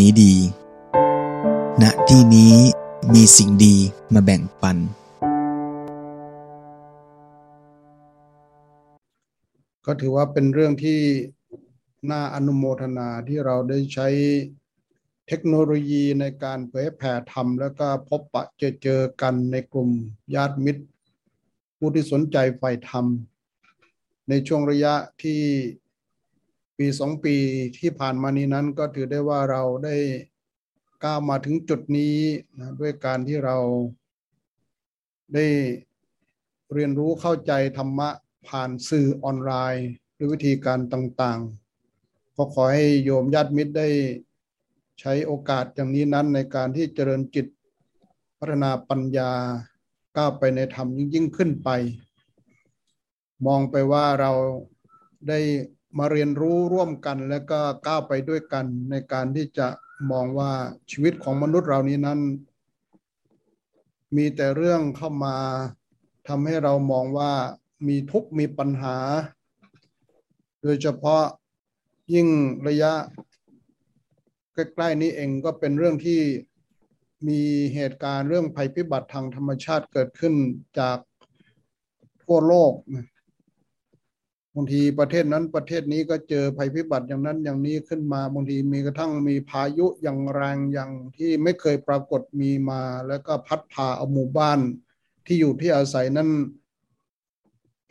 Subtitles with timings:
[0.00, 0.34] นี้ดี
[1.82, 2.54] ณ ที่นี้
[3.12, 3.74] มีสิ่งดี
[4.14, 4.76] มาแบ่งปัน
[9.86, 11.00] ก็ถือว่าเป็นเรื่องที่
[12.10, 14.08] น่าอนุโมทนาที่เราได้ใช้
[15.28, 19.90] เทคโนโลยีในการเผยแผ่ธรรม แล้วก็พบปะเจอเจอกันในกลุ่ม
[20.34, 20.82] ญาติมิตร
[21.78, 23.06] ผู้ที่สนใจใฝ่ธรรม
[24.28, 25.40] ในช่วงระยะที่
[26.78, 27.36] ปีสองปี
[27.78, 29.96] ที่ผ่านมานี้นั้นก็ถือได้ว่าเราได้
[31.04, 32.16] ก้าวมาถึงจุดนี้
[32.58, 33.56] นะด้วยการที่เรา
[35.34, 35.46] ได้
[36.72, 38.08] เรียนรู้เข้าใจธรรมะ
[38.48, 39.86] ผ่านสื่อออนไลน์
[40.16, 43.88] ด้วยวิธีการต่างๆ ก็ขอให้โยมญาติมิตรได้
[45.00, 47.46] ใช้โอกาสอย่างนี้นั้นในการที่เจริญจิต
[48.38, 49.30] พัฒนาปัญญา
[50.16, 51.70] ก้าวไปในธรรมยิ่งขึ้นไป
[53.46, 54.32] มองไปว่าเรา
[55.28, 55.38] ได้
[55.98, 59.68] มาเรียนรู้ร่วมกันและก็ก้าวไปด้วยกันในการที่จะ
[60.10, 60.52] มองว่า
[60.90, 62.20] ชีวิตของมนุษย์เรานี้นั้น
[64.16, 65.36] มีแต่เรื่องเข้ามา
[66.28, 67.32] ทำให้เรามองว่า
[67.88, 68.96] มีทุกข์มีปัญหา
[70.62, 71.24] โดยเฉพาะ
[72.14, 72.28] ยิ่ง
[72.68, 72.92] ระยะ
[74.54, 76.20] ใกล้ๆนี้เองก็เป็นเรื่องที่
[77.28, 77.40] มี
[77.74, 80.34] เหตุการณ์เรื่องภัยพิบัติทางธรรมชาติเกิดขึ้น
[80.78, 80.98] จาก
[82.24, 82.72] ทั่วโลก
[84.58, 94.60] บางทีประเทศนั้นประเทศนี้ก็เจอภัยพิบัติอย่างนั้นอย่างนี้ขึ้นมาบางทีมีกระทั่งมีพายุอย่างแรงอย่างที่ไม่เคยปรากฏมีมา แล้วก็พัดพาเอาหมู่บ้าน
[95.26, 96.28] ที่อยู่ที่อาศัยนั้น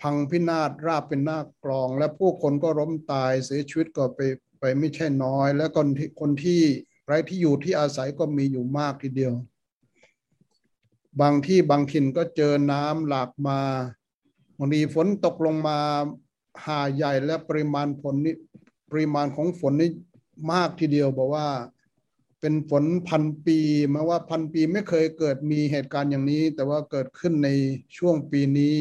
[0.02, 4.20] พังพินาศราบเป็นหน้ากลอง และผู้คนก็ล้มตายเสียชีวิตก็ไป
[4.60, 6.62] ไปไม่ใช่น้อย และคนที่คนที่
[7.06, 9.34] ไร้ที่อยู่ที่อาศัยก็มีอยู่มากทีเดียว
[11.22, 13.60] บางที่บางถิ่นก็เจอน้ำหลากมา
[14.58, 15.78] บางทีฝนตกลงมา
[16.66, 18.36] หาใหญ่และปริมาณฝนนี้
[18.92, 19.92] ปริมาณของฝนนี่
[20.52, 21.48] มากทีเดียวบอกว่า
[22.40, 23.58] เป็นฝนพันปี
[23.94, 27.50] มาว่าพันปีไม่เคยเกิดมีเหตุการณ์อย่างนี้ แต่ว่าเกิดขึ้นใน
[27.98, 28.78] ช่วงปีนี้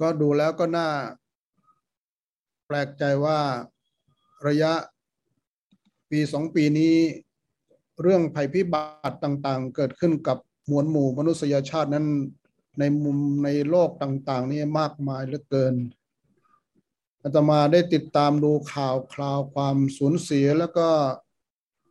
[0.00, 0.88] ก็ดูแล้วก็น่า
[2.66, 3.38] แปลกใจว่า
[4.46, 4.72] ระยะ
[6.10, 6.96] ปีสองปีนี้
[8.02, 10.38] เรื่องภัยพิบัติต่างๆ เกิดขึ้นกับ
[10.70, 12.06] มวลหมู่มนุษยชาตินั้น
[12.78, 15.74] ในมุมในโลกต่าง ๆ นี่มากมายเหลือเกิน
[17.22, 20.88] อาตมาได้ติดตามดูข่าวคราวความสูญเสียแล้วก็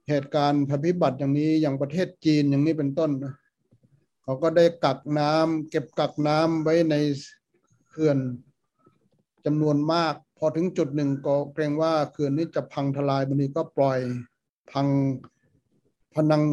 [0.09, 3.11] เหตุการณ์ภัยพิบัติอย่างนี้อย่างประเทศจีนอย่างนี้เป็นต้น
[4.23, 6.95] เขาก็ได้กักน้ำเก็บกักน้ำไว้ใน
[7.89, 8.17] เขื่อน
[9.45, 13.99] จำนวนมาก พอถึงจุดหนึ่งก็เกรงว่าเขื่อนนี้จะพังทลายบันนี้ก็ปล่อย
[14.71, 14.87] พัง
[16.15, 16.43] พนัง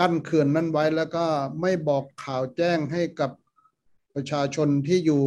[0.00, 1.26] กั้นเขื่อนนั้นไว้แล้วก็
[1.60, 3.30] ไม่บอกข่าวแจ้งให้กับ
[4.14, 5.22] ประชาชนที่อยู่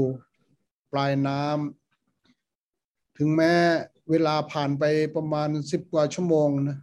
[0.92, 3.54] ปลายน้ำถึงแม้
[4.10, 4.84] เวลาผ่านไป
[5.16, 6.78] ประมาณสิบกว่าชั่วโมงนะ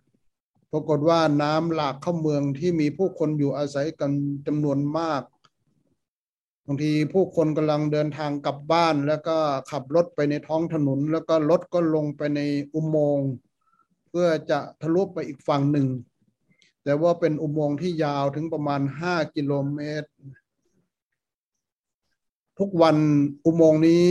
[0.72, 4.12] ปรากฏว่าน้ำหลากเข้าเมืองที่มีผู้คนอยู่อาศัยกัน
[4.46, 5.22] จำนวนมาก
[6.66, 9.36] บางทีผู้คนกำลังเดินทางกลับบ้านแล้วก็
[9.70, 12.40] ขับรถไปในท้องถนน แล้วก็รถก็ลงไปใน
[12.74, 13.30] อุโมงค์
[14.08, 15.88] เพื่อจะทะลุไปอีกฝั่งหนึ่ง
[16.84, 20.10] แต่ว่าเป็นอุโมงค์ที่ยาวถึงประมาณห้ากิโลเมตร
[22.58, 22.96] ทุกวัน
[23.44, 24.06] อุโมงค์นี้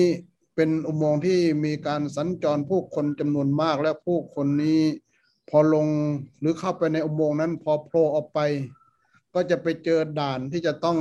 [0.56, 4.82] เป็นอุโมงค์ที่มีการสัญจรผู้คนจำนวนมากและผู้คนนี้
[5.50, 5.88] พอลง
[6.40, 8.40] หรือเข้าไปในอุโมงค์นั้นพอโผล่ออกไป
[9.34, 10.98] ก็จะไปเจอด่านที่จะต้อง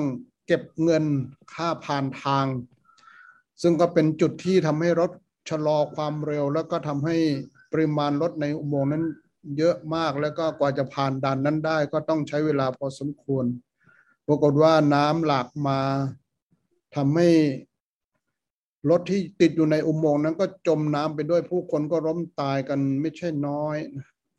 [0.47, 1.05] เก็บเงิน
[1.55, 2.47] ค่าผ่านทาง
[3.63, 5.11] ซึ่งก็เป็นจุดที่ทำให้รถ
[5.51, 7.17] ชะลอความเร็ว แล้วก็ทำให้
[7.73, 9.05] ปริมาณรถในอุโมงค์นั้น
[9.59, 13.45] เยอะมากแล้วก็กว่าจะผ่านด่านนั้นได้ ก็ต้องใช้เวลาพอสมควร
[14.27, 15.79] ปรากฏว่าน้ำหลากมา
[16.95, 17.29] ทำให้
[18.91, 23.77] รถที่ติดอยู่ในอุโมงค์นั้นก็จมน้ำไปด้วยผู้คนก็ล้มตายกันไม่ใช่น้อย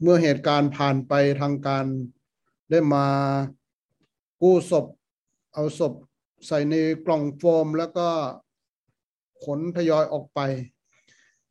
[0.02, 1.86] เมื่อเหตุการณ์ผ่านไปทางการ
[2.72, 3.06] ได้มา
[4.42, 4.86] กู้ศพ
[5.54, 5.94] เอาศพ
[6.48, 6.74] ใส่ใน
[7.06, 8.08] กล่องโฟมแล้วก็
[9.44, 10.40] ขนทยอยออกไป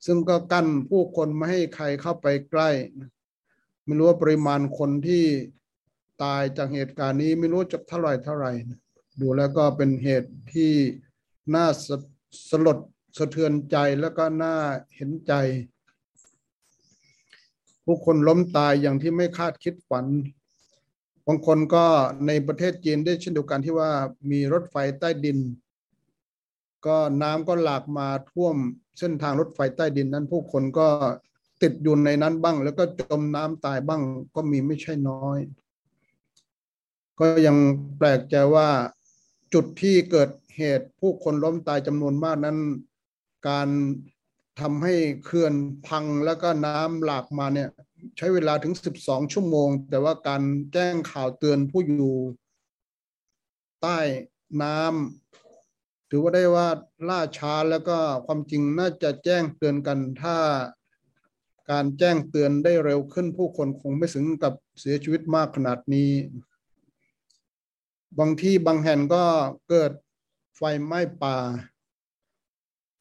[0.07, 2.71] ซึ่งก็กั้นผู้คนไม่ให้ใครเข้าไปใกล้
[3.85, 5.25] ไม่รู้ว่าปริมาณคนที่
[6.23, 8.53] ตายจากเหตุการณ์นี้ไม่รู้จะเท่าไหร่เท่าไหร่
[9.21, 10.73] ดูแล้วก็เป็นเหตุที่
[11.55, 11.89] น่าส
[12.51, 12.79] สลด
[13.19, 14.55] สะเทือนใจแล้วก็น่า
[14.97, 15.33] เห็นใจ
[17.85, 20.07] ผู้คนล้มตายอย่างที่ไม่คาดคิดฝัน
[21.27, 21.85] บางคนก็
[22.27, 23.91] ในประเทศจีนได้เช่นเดียวกันที่ว่า
[24.31, 25.39] มีรถไฟใต้ดิน
[26.87, 28.57] ก็น้ำก็หลากมาท่วม
[28.99, 30.89] เส้นทางรถไฟใต้ดินนั้น ผู้คนก็
[31.63, 34.03] ติดอยู่ในนั้นบ้าง แล้วก็จมน้ำตายบ้าง
[34.35, 35.39] ก็มีไม่ใช่น้อย
[37.19, 37.57] ก็ยัง
[37.99, 38.69] แปลกใจว่า
[39.55, 42.59] จุดที่เกิดเหตุผู้คนล้มตายจำนวนมากนั้น
[43.49, 43.69] การ
[44.61, 44.95] ทำให้
[45.25, 45.55] เขื่อน
[45.87, 47.69] พังแล้วก็น้ำหลากมาเนี่ย
[48.17, 52.17] ใช้เวลาถึงสิบสองชั่วโมง แต่ว่าการแจ้งข่าวเตือนผู้อยู่
[53.83, 53.99] ใต้
[54.63, 56.69] น้ำถือว่าได้ว่า
[57.09, 60.37] ล่าช้าแล้วก็ความจริงน่าจะแจ้งเตือนกันถ้า
[61.71, 66.11] การแจ้งเตือนได้เร็วขึ้นผู้คนคงไม่ถึงกับเสียชีวิตมากขนาดนี้
[68.19, 69.25] บางที่บางแห่งก็
[69.69, 69.93] เกิด
[70.57, 71.37] ไฟไหม้ป่า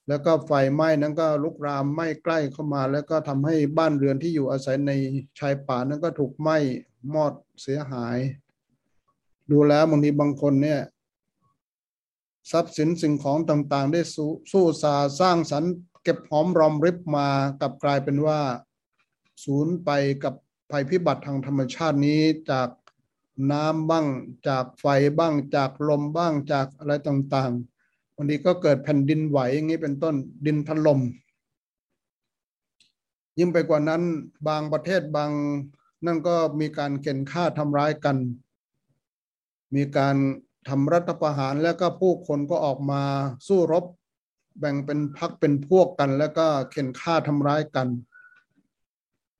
[0.07, 4.91] แล้วก็ไฟไหม้นั้นก็ลุกรามไหม้ใกล้เข้ามา แล้วก็ทำให้บ้านเรือนที่อยู่อาศัยใน
[5.39, 6.57] ชายป่านั้นก็ถูกไหม้
[7.13, 8.17] มอดเสียหาย
[9.51, 10.81] ดูแล้วบางทีบางคนเนี่ย
[12.51, 15.73] ทรัพย์สินสิ่งของต่างๆ ได้สู้สู้สาสร้างสรรค์
[16.03, 17.27] เก็บหอมรอมริบมา
[17.61, 18.39] กลับกลายเป็นว่า
[19.43, 19.89] ศูนย์ไป
[20.23, 20.33] กับ
[20.71, 22.67] ภัยพิบัติทางธรรมชาตินี้จาก
[23.51, 24.05] น้ำบ้าง
[24.47, 24.85] จากไฟ
[25.17, 30.99] บ้าง จากลมบ้างจากอะไรต่างๆวันนี้ก็เกิดแผ่นดินไหวอย่างนี้เป็นต้นดินถล่ม
[33.39, 34.01] ยิ่งไปกว่านั้น
[34.47, 35.31] บางประเทศบาง
[36.05, 38.17] นั่นก็มีการเข็นฆ่าทำร้ายกัน
[39.75, 40.15] มีการ
[40.69, 43.03] ทำรัฐประหารแล้วก็ผู้คนก็ออกมา
[43.47, 43.85] สู้รบ
[44.59, 47.87] แบ่งเป็นพักเป็นพวกกัน แล้วก็เข็นฆ่าทำร้ายกัน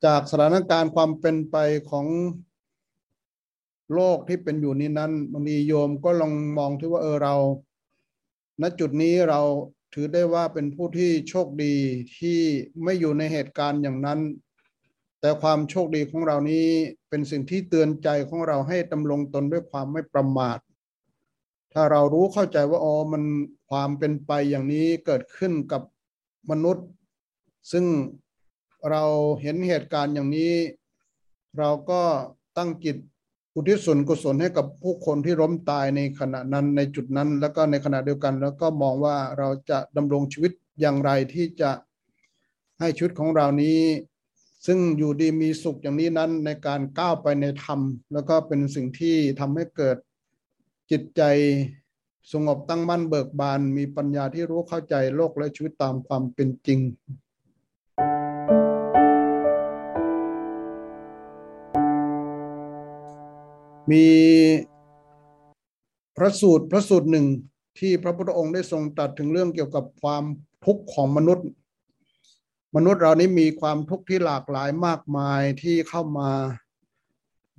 [0.05, 1.55] จากสถานการณ์ความเป็นไป
[1.89, 2.05] ของ
[3.93, 7.35] โลกที่เป็นอยู่นี้นั้นบางทีโยมก็ลองมองที่ว่าเออเรา
[8.61, 9.41] ณจุดนี้เรา
[9.93, 11.75] ถือได้ว่าเป็นผู้ที่โชคดี
[12.17, 12.39] ที่
[12.83, 14.19] ไม่อยู่ในเหตุการณ์อย่างนั้น
[15.19, 16.67] แต่ความโชคดีของเรานี้
[17.09, 20.59] เป็นสิ่งที่เตือนใจของเราให้ดำรงตนด้วยความไม่ประมาท
[21.73, 23.23] ถ้าเรารู้เข้าใจว่าอ๋อมัน
[23.69, 25.81] ความเป็นไปอย่างนี้เกิดขึ้นกับ
[26.51, 26.87] มนุษย์
[27.71, 27.85] ซึ่ง
[28.89, 29.03] เรา
[29.41, 30.53] เห็นเหตุการณ์อย่างนี้
[31.57, 32.01] เราก็
[32.57, 32.97] ตั้งจิต
[33.55, 41.71] อุทิศส่วนกุศลให้กับผู้คนที่ล้มตายในขณะนั้นในจุดนั้น แล้วก็ในขณะเดียวกัน แล้วก็มองว่าเราจะดำรงชีวิตอย่างไรที่จะ
[42.79, 43.79] ให้ชีวิตของเรานี้
[44.65, 47.79] ซึ่งอยู่ดีมีสุขอย่างนี้นั้นในการก้าวไปในธรรม
[48.13, 49.97] แล้วก็เป็นสิ่งที่ทำให้เกิด
[50.91, 51.21] จิตใจ
[52.31, 56.79] สงบตั้งมั่นเบิกบาน มีปัญญาที่รู้เข้าใจโลกและชีวิตตามความเป็นจริง
[63.91, 64.07] มี
[66.17, 67.25] พระสูตรพระสูตรหนึ่ง
[67.79, 70.23] ที่พระพุทธองค์ได้ทรงตรัสถึงเรื่องเกี่ยวกับความ
[70.65, 71.47] ทุกข์ของมนุษย์
[72.75, 76.31] มนุษย์เรานี้มีความทุกข์ที่หลากหลายมากมายที่เข้ามา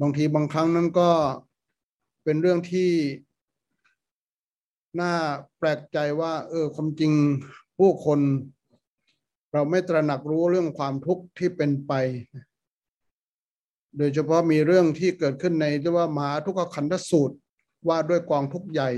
[0.00, 1.10] บางทีบางครั้งนั้นก็
[2.24, 2.90] เป็นเรื่องที่
[5.00, 5.12] น่า
[5.58, 7.12] แปลกใจว่า เออความจริง
[7.78, 8.20] ผู้คน
[9.52, 11.92] เราไม่ตระหนักรู้เรื่องความทุกข์ที่เป็นไป
[13.96, 17.36] โดยเฉพาะมีเรื่องที่เกิดขึ้นในที่ว่ามหาทุกขคันธสูตร
[17.88, 18.90] ว่าด้วยกองทุกใหญ่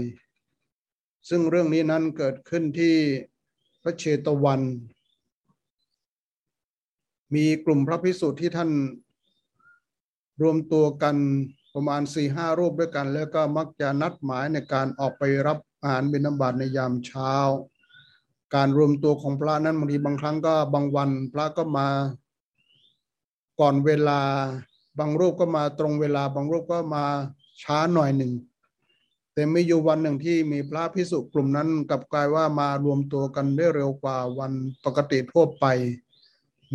[1.29, 2.95] ซึ่งเรื่องนี้นั้นเกิดขึ้นที่
[3.83, 4.61] พระเชตวัน
[7.35, 8.71] มีกลุ่มพระพิสุทธิ์ที่ท่าน
[10.43, 11.17] รวมตัวกัน
[11.75, 17.33] ประมาณสี่ห้ารูปด้วยกัน แล้วก็มักจะนัดหมายในการออกไปรับอาหารบิณฑบาตในยามเช้า
[18.55, 21.89] การรวมตัวของพระนั้นบางทีบางครั้งก็บางวันพระก็มา
[23.61, 24.21] ก่อนเวลา
[24.99, 27.05] บางรูปก็มาตรงเวลา บางรูปก็มา
[27.63, 28.33] ช้าหน่อยหนึ่ง
[29.33, 34.53] แต่ไม่อยู่วันหนึ่งที่มีพระพิสุกลุ่มนั้นกับกลายว่ามารวมตัวกันได้เร็วกว่าวัน
[34.85, 35.67] ปกติทั่วไป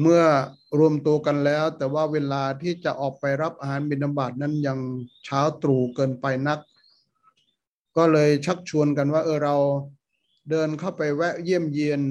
[0.01, 0.23] เมื่อ
[0.79, 4.79] รวมตัวกันแล้ว แต่ว่าเวลาที่จะออกไปรับอาหารบิณฑบาตนั้นยัง
[5.25, 6.59] เช้าตรู่เกินไปนัก
[7.97, 9.55] ก็เลยชักชวนกันว่าเออเรา
[10.49, 12.01] เดินเข้าไปแวะเยี่ยมเยียน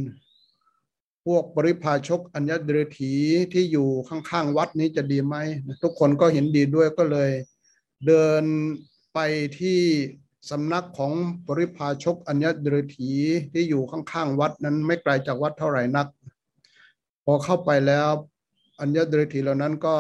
[1.27, 3.13] พวกบริพาชกอัญญเดรถี
[3.53, 5.37] ที่อยู่ข้างๆวัดนี้จะดีไหม
[5.83, 7.31] ทุกคนก็เห็นดีด้วยก็เลย
[8.07, 8.45] เดิน
[9.15, 9.19] ไป
[9.61, 9.81] ที่
[10.51, 11.13] สำนักของ
[11.49, 13.11] บริพาชกอัญญเดรถี
[13.53, 16.07] ที่อยู่ข้างๆวัดนั้นไม่ไกลจากวัดเท่าไหร่นัก
[17.25, 18.09] พอเข้าไปแล้ว
[18.81, 19.97] อัญญเดรถีเหล่านั้นก็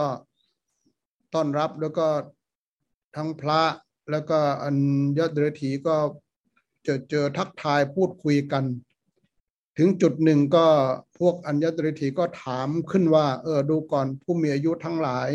[1.34, 2.06] ต้อนรับแล้วก็
[3.16, 3.62] ทั้งพระ
[4.10, 4.76] แล้วก็อัญ
[5.18, 5.96] ญเดรถีก็
[6.84, 8.64] เจอเจอทักทายพูดคุยกัน
[9.80, 10.66] ถึงจุดหนึ่งก็
[11.18, 15.30] พวกอัญญตริถีก็ถามขึ้นว่า เออดูก่อนผู้มีอายุทั้งหลาย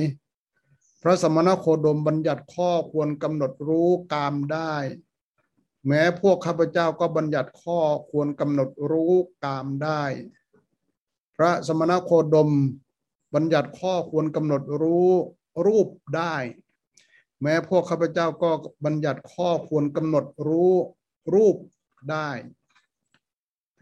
[1.01, 4.73] พระสมณโคดมบัญญัติข้อควรกำหนดรู้กามได้
[5.87, 9.13] แม้พวกข้าพเจ้าก็บัญญัติข้อควรกำหนดรู้
[9.45, 10.03] กามได้
[11.37, 12.49] พระสมณโคดม
[13.35, 15.11] บัญญัติข้อควรกำหนดรู้
[15.65, 16.35] รูปได้
[17.41, 18.49] แม้พวกข้าพเจ้าก็
[18.85, 20.73] บัญญัติข้อควรกำหนดรู้
[21.33, 21.55] รูป
[22.11, 22.29] ได้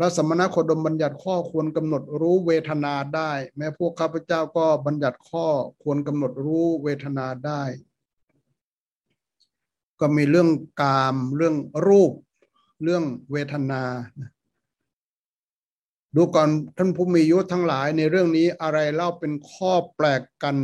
[0.01, 5.47] ระสมณโคดมบัญญัติข้อควรกำหนดรู้เวทนาได้ แม้พวกข้าพเจ้าก็บัญญัติข้อ
[5.83, 7.63] ควรกำหนดรู้เวทนาได้
[9.99, 10.49] ก็มีเรื่อง
[10.81, 11.55] กามเรื่อง
[11.87, 12.11] รูป
[12.83, 13.83] เรื่องเวทนา
[16.15, 20.57] ดูก่อนท่านผู้มียุทั้งหลายในเรื่องนี้อะไรเล่าเป็นข้อแปลกกัน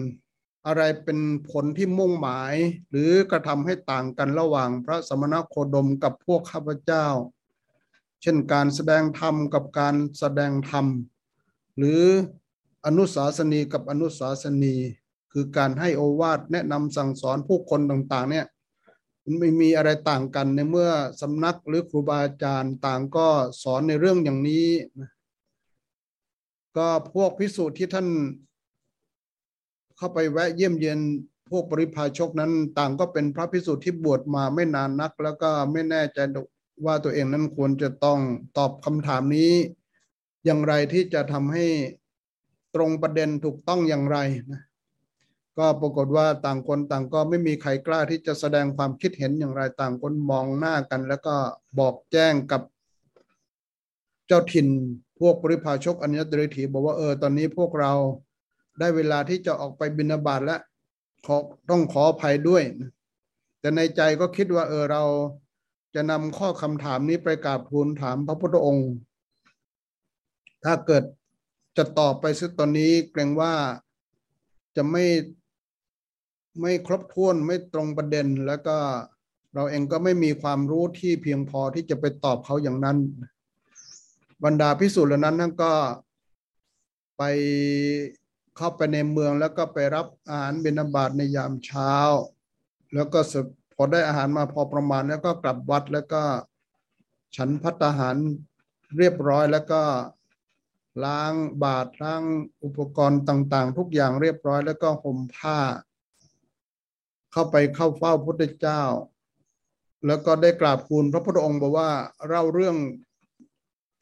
[0.67, 2.53] อะไรเป็นผลที่มุ่งหมาย
[2.89, 7.07] หรือกระทำให้ต่างกันระหว่างพระสมณโคดมกับพวกข้าพเจ้า
[8.21, 10.85] เช่นการแสดงธรรมกับการแสดงธรรม
[11.77, 12.01] หรือ
[12.85, 14.75] อนุสาสนีกับอนุสาสนี
[15.31, 18.45] คือการให้โอวาทแนะนำสั่งสอนผู้คนต่างๆเนี่ย
[19.39, 20.89] ไม่มีอะไรต่างกันในเมื่อ
[21.21, 23.27] สำนักหรือครูบาอาจารย์ต่างก็
[23.63, 24.67] สอนในเรื่องอย่างนี้
[26.77, 28.07] ก็พวกพิสูจน์ที่ท่าน
[29.97, 30.99] เข้าไปแวะเยี่ยมเยียน
[31.49, 36.19] พวกปริพาชกนั้น ต่างก็เป็นพระพิสุทธิ์ที่บวชมาไม่นานนัก แล้วก็ไม่แน่ใจ
[36.85, 38.19] ว่าตัวเองนั้นควรจะต้อง
[38.57, 39.53] ตอบคำถามนี้
[40.45, 41.65] อย่างไรที่จะทำให้
[42.75, 44.17] ตรงประเด็นถูกต้องอย่างไร
[44.51, 44.61] นะ
[45.57, 51.35] ก็ปรากฏว่าต่างคนต่างก็ไม่มีใครกล้าที่จะแสดงความคิดเห็นอย่างไรต่างคนมองหน้ากัน แล้วก็
[51.79, 52.61] บอกแจ้งกับ
[54.27, 54.67] เจ้าถิ่น
[55.19, 57.93] พวกปริพาชกอัญญตริถีบอกว่าเออตอนนี้พวกเรา
[58.79, 60.61] ได้เวลาที่จะออกไปบินาบาตแล้ว
[61.25, 61.35] ขอ
[61.69, 62.63] ต้องขออภัยด้วย
[63.59, 65.03] แต่ในใจก็คิดว่าเออเรา
[65.97, 68.89] จะนำข้อคำถามนี้ไปกราบทูลถามพระพุทธองค์
[70.63, 71.03] ถ้าเกิด
[71.77, 73.53] จะตอบไปซึตอนนี้เกรงว่า
[74.75, 75.05] จะไม่
[76.61, 78.77] ไม่ครบถ้วนไม่ตรงประเด็น แล้วก็
[79.53, 82.97] เราเองก็ไม่มีความรู้ที่เพียงพอที่จะไปตอบเขาอย่างนั้น
[84.43, 85.73] บรรดาพิสูจน์เหล่านั้นท่านก็
[87.17, 87.23] ไป
[88.57, 91.93] เข้าไปในเมืองแล้วก็ไปรับอาหารบิณฑบาตในยามเช้า
[92.93, 93.19] แล้วก็
[93.77, 96.23] พอได้อาหารมาพอประมาณแล้วก็กลับวัดแล้วก็
[97.35, 98.15] ฉันพัตาหาร
[98.97, 99.81] เรียบร้อยแล้วก็
[101.05, 102.23] ล้างบาตรล้าง
[102.63, 105.59] อุปกรณ์ต่าง ๆ ทุกอย่างเรียบร้อย แล้วก็ห่มผ้า
[107.31, 108.81] เข้าไปเข้าเฝ้าพระพุทธเจ้า
[110.07, 111.89] แล้วก็ได้กราบคูลพระพุทธองค์บอกว่า
[112.27, 112.77] เล่าเรื่อง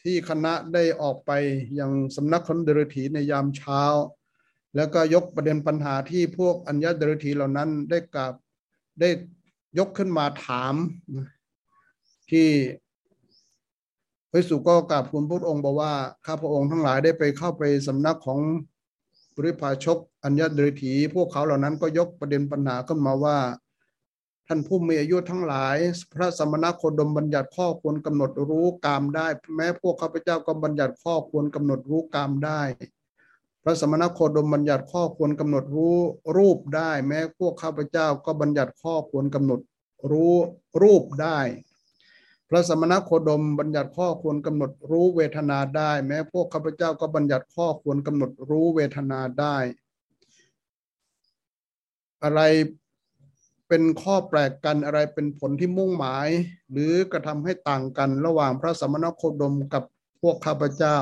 [0.04, 1.32] ที่คณะได้ออกไป
[1.80, 3.82] ยังสำนักคนเดรถีในยามเช้า
[4.76, 8.34] แล้วก็ยกประเด็นปัญหาที่พวกอัญญาเดรธีเหล่านั้นได้กับ
[9.00, 9.10] ได้
[9.78, 10.74] ยกขึ้นมาถาม
[12.32, 12.50] ที่
[14.32, 15.94] พระสุก็กราบคุณพระองค์บอกว่า
[16.26, 18.40] ข้าพระองค์ทั้งหลายได้ไปเข้าไปสำนักของ
[19.36, 23.38] บริพาชกอัญญาดรธีพวกเขาเหล่านั้นก็ยกประเด็นปัญหาขึ้นมาว่า
[24.48, 25.78] ท่านผู้มีอายุทั้งหลาย
[26.14, 32.62] พระสมณโคดมบัญญัติข้อควรกำหนดรู้กามได้ แม้พวกข้าพเจ้าก็บัญญัติข้อควรกำหนดรู้กามได้
[33.68, 35.98] พระสมณโคดมบัญญัติข้อควรกำหนดรู้
[36.38, 39.60] รูปได้ แม้พวกข้าพเจ้าก็บัญญัติข้อควรกำหนด
[40.12, 40.34] รู้
[40.82, 41.40] รูปได้
[42.50, 49.58] พระสมณโคดมบัญญัติข้อควรกำหนดรู้เวทนาได้ แม้พวกข้าพเจ้าก็บัญญัติข้อควรกำหนดรู้เวทนาได้
[52.24, 52.42] อะไร
[53.68, 56.28] เป็นข้อแปลกกันอะไรเป็นผลที่มุ่งหมาย
[56.72, 59.84] หรือกระทำให้ต่างกันระหว่างพระสมณโคดมกับ
[60.22, 60.98] พวกข้าพเจ้า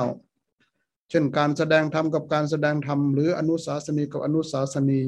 [1.10, 5.00] เช่นการแสดงธรรมกับการแสดงธรรมหรืออนุสาสนีกับอนุสาสนี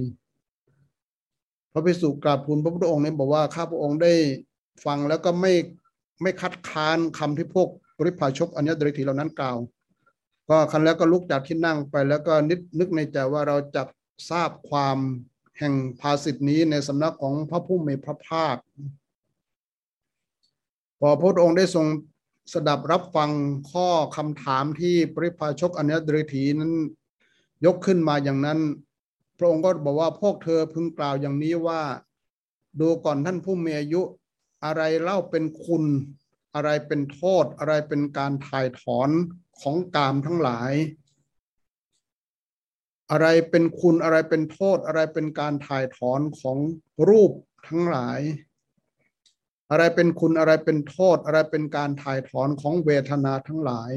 [1.73, 4.13] พระภิกษุกราบทูลพระพุทธองค์เนี้บอกว่าข้าพระองค์ได้
[4.85, 5.53] ฟังแล้วก็ไม่
[6.23, 9.59] ไม่คัดค้านคำที่พวกบริพาชกอัญญดริธีเหล่านั้นกล่าว
[10.49, 13.83] ก็คันแล้วก็ลุกจากที่นั่งไปแล้วก็นึกนึกในใจว่าเราจะ
[14.31, 14.99] ทราบความ
[15.59, 18.57] แห่งภาสิทธินี้ในสำนักของพระผู้มีพระภาค
[21.01, 21.87] พอพระองค์ได้ทรง
[22.53, 23.31] สดับรับฟัง
[23.73, 26.73] ข้อคำถามที่ปริพาชกอัญญดริถีนั้น
[27.65, 28.61] ยกขึ้นมาอย่างนั้น
[29.39, 31.83] พระองค์ก็บอกว่าพวกเธอพึงกล่าวอย่างนี้ว่า
[32.81, 34.03] ดูก่อนท่านผู้มีอายุ
[34.65, 35.85] อะไรเล่าเป็นคุณ
[36.55, 39.11] อะไรเป็นโทษ อะไรเป็นการถ่ายถอน
[39.61, 40.73] ของกามทั้งหลาย
[43.11, 46.59] อะไรเป็นคุณอะไรเป็นโทษ อะไรเป็นการถ่ายถอนของ
[47.09, 47.33] รูป
[47.67, 48.21] ทั้งหลาย
[49.71, 53.93] อะไรเป็นคุณอะไรเป็นโทษ อะไรเป็นการถ่ายถอนของเวทนาทั้งหลาย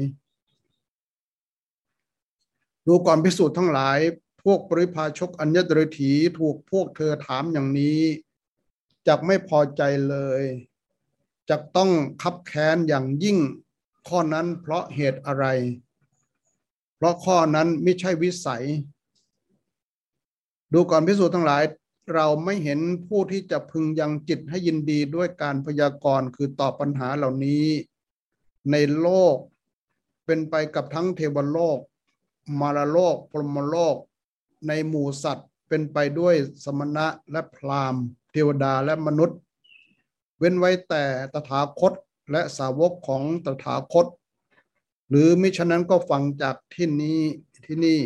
[2.86, 3.98] ดูก่อนพิสูจน์ทั้งหลาย
[4.42, 8.00] พวกปริพาชกอัญญตริถีถูกพวกเธอถามอย่างนี้
[9.06, 10.42] จักไม่พอใจเลย
[11.50, 11.90] จะต้อง
[12.22, 13.38] คับแค้นอย่างยิ่ง
[14.08, 15.44] ข้อนั้นเพราะเหตุอะไร
[16.96, 18.64] เพราะข้อนั้นไม่ใช่วิสัย
[20.72, 21.62] ดูก่อนพิสูจน์ทั้งหลาย
[22.14, 27.66] เราไม่เห็นผู้ที่จะพึงยังจิตให้ยินดีด้วยการพยากรณ์คือตอบปัญหาเหล่านี้
[28.70, 29.36] ในโลก
[30.26, 31.78] เป็นไปกับทั้งเทวโลก
[32.60, 33.96] มารโลกพรหมโลก
[34.68, 39.38] ในหมู่สัตว์เป็นไปด้วยสมณะและพราหมณ์ เทวดาและมนุษย์
[40.38, 41.92] เว้นไว้แต่ตถาคต
[42.30, 44.06] และสาวกของตถาคต
[45.08, 47.20] หรือมิฉะนั้นก็ฟังจากที่นี้
[47.64, 47.98] ที่นี่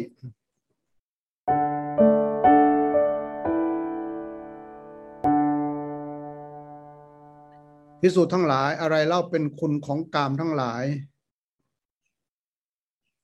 [8.07, 10.85] พิสูจน์ทั้งหลายอะไรเล่าเป็นคุณของกามทั้งหลาย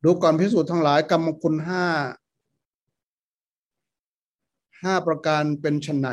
[0.05, 1.85] ดูก่อนพิสูจน์ทั้งหลายกรรมคุณห้า
[4.83, 6.09] ห้าประการเป็นชนไหน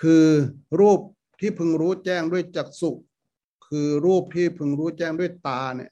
[0.00, 0.26] คือ
[0.80, 1.00] รูป
[1.40, 2.90] ที่พึงรู้แจ้งด้วยจักษุ
[3.66, 5.90] คือรูปที่พึงรู้แจ้งด้วยตาเนี่ย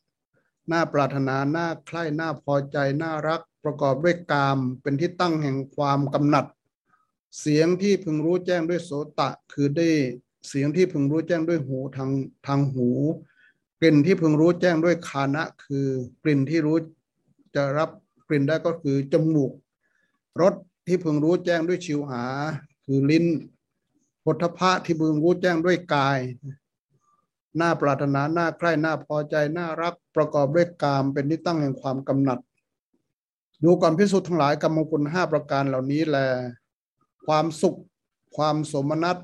[0.70, 6.46] น่าปรารถนาน่าใคร่น่าพอใจน่ารักประกอบด้วยกาม เป็นที่ตั้งแห่งความกำหนัด
[7.38, 9.90] เสียงที่พึงรู้แจ้งด้วยโสตะ คือได้
[10.48, 12.10] เสียงที่พึงรู้แจ้งด้วยหูทาง
[12.46, 12.88] ทางหู
[13.80, 15.86] กลิ่นที่พึงรู้แจ้งด้วยคานะ คือ
[16.22, 16.76] กลิ่นที่รู้
[17.54, 17.90] จะรับ
[18.28, 19.52] กลิ่นได้ก็คือจมูก
[20.40, 20.54] รส
[20.86, 22.24] ที่พึงรู้แจ้งด้วยชิวหา
[22.84, 23.26] คือลิ้น
[24.24, 26.18] พุทธะที่พึงรู้แจ้งด้วยกาย
[27.56, 32.38] หน้าปรารถนาหน้าใคร่หน้าพอใจหน้ารักประกอบด้วยกามเป็นที่ตั้งแห่งความกำหนัด
[33.64, 36.16] ดูก่อนพิสุทธ์ทั้งหลายกรรมคุณห้าประการเหล่านี้แล
[37.26, 37.78] ความสุข
[38.36, 39.16] ความสมนัต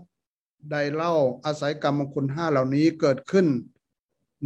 [0.70, 3.46] ใดเล่าอาศัยกรรมคุณห้าเหล่านี้เกิดขึ้น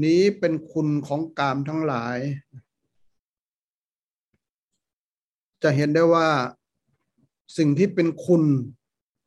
[0.04, 2.18] นี้เป็นคุณของกามทั้งหลาย
[5.62, 6.28] จะเห็นได้ว่า
[7.58, 8.44] สิ่งที่เป็นคุณ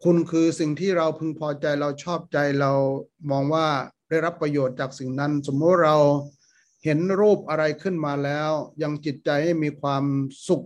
[0.03, 2.71] คุณคือสิ่งที่เราพึงพอใจเราชอบใจเรา
[3.31, 3.67] มองว่า
[4.09, 5.97] ได้รับประโยชน์จากสิ่งนั้น สมมติเรา
[6.83, 8.51] เห็นรูปอะไรขึ้นมาแล้ว
[8.83, 10.03] ยังจิตใจให้มีความ
[10.47, 10.65] สุข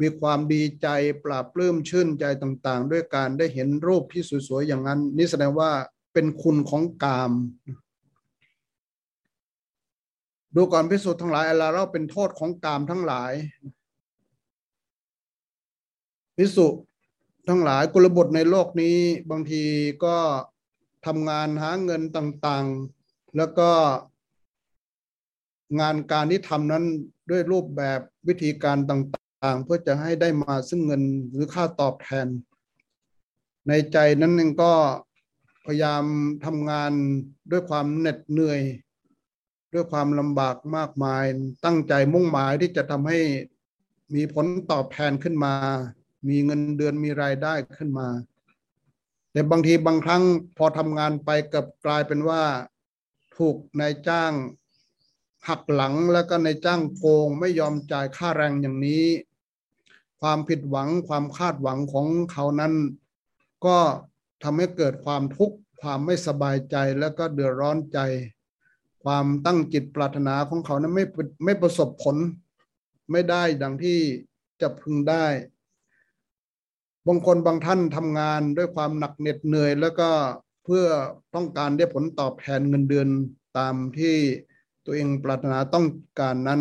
[0.00, 0.88] มีความดีใจ
[1.24, 5.70] ปราบปลื้มชื่นใจต่างๆ ด้วยการได้เห็นรูปที่สวยๆอย่างนั้น นี่แสดงว่า
[6.12, 7.32] เป็นคุณของกาม
[10.56, 13.32] ดูก่อนพิสูจน์ทั้งหลายอะไรเราเป็นโทษของกามทั้งหลาย
[16.36, 16.66] พิสุ
[17.48, 18.96] ทั้งหลายกุลบุตรในโลกนี้
[19.30, 19.62] บางที
[20.04, 20.16] ก็
[21.06, 23.70] ทำงานหาเงินต่างๆ แล้วก็
[25.80, 26.84] งานการที่ทำนั้น
[27.30, 29.21] ด้วยรูปแบบวิธีการต่างๆ
[29.64, 32.28] เพื่อจะให้ได้มาซึ่งเงินหรือค่าตอบแทน
[33.68, 34.72] ในใจนั้นเองก็
[35.66, 36.04] พยายาม
[36.44, 36.92] ทำงาน
[37.50, 38.60] ด้วยความเหน็ดเหนื่อย
[39.74, 41.24] ด้วยความลำบากมากมาย
[41.64, 43.18] ตั้งใจมุ่งหมายที่จะทำให้
[44.14, 45.54] มีผลตอบแทนขึ้นมา
[46.28, 48.08] มีเงินเดือนมีรายได้ขึ้นมา
[49.32, 50.22] แต่บางทีบางครั้ง
[50.56, 52.42] พอทำงานไปกับกลายเป็นว่า
[53.36, 54.32] ถูกนายจ้าง
[55.48, 59.04] หักหลังแล้วก็นายจ้างโกงไม่ยอมจ่ายค่าแรงอย่างนี้
[60.22, 62.74] ความผิดหวังความคาดหวังของเขานั้น
[63.66, 63.78] ก็
[64.42, 67.98] ทำให้เกิดความทุกข์ความไม่สบายใจแล้วก็เดือดร้อนใจ
[69.04, 71.04] ความตั้งจิตปรารถนาของเขานั้นไม่
[71.44, 72.16] ไม่ประสบผล
[73.10, 73.98] ไม่ได้ดังที่
[74.60, 75.26] จะพึงได้
[77.06, 80.10] บางคนบางท่านทำงานด้วยความหนักเหน็ดเหนื่อย แล้วก็
[80.64, 80.86] เพื่อ
[81.34, 83.08] ต้องการได้ผลตอบแทนเงินเดือน
[83.58, 84.16] ตามที่
[84.84, 85.86] ตัวเองปรารถนาต้อง
[86.20, 86.60] การนั้น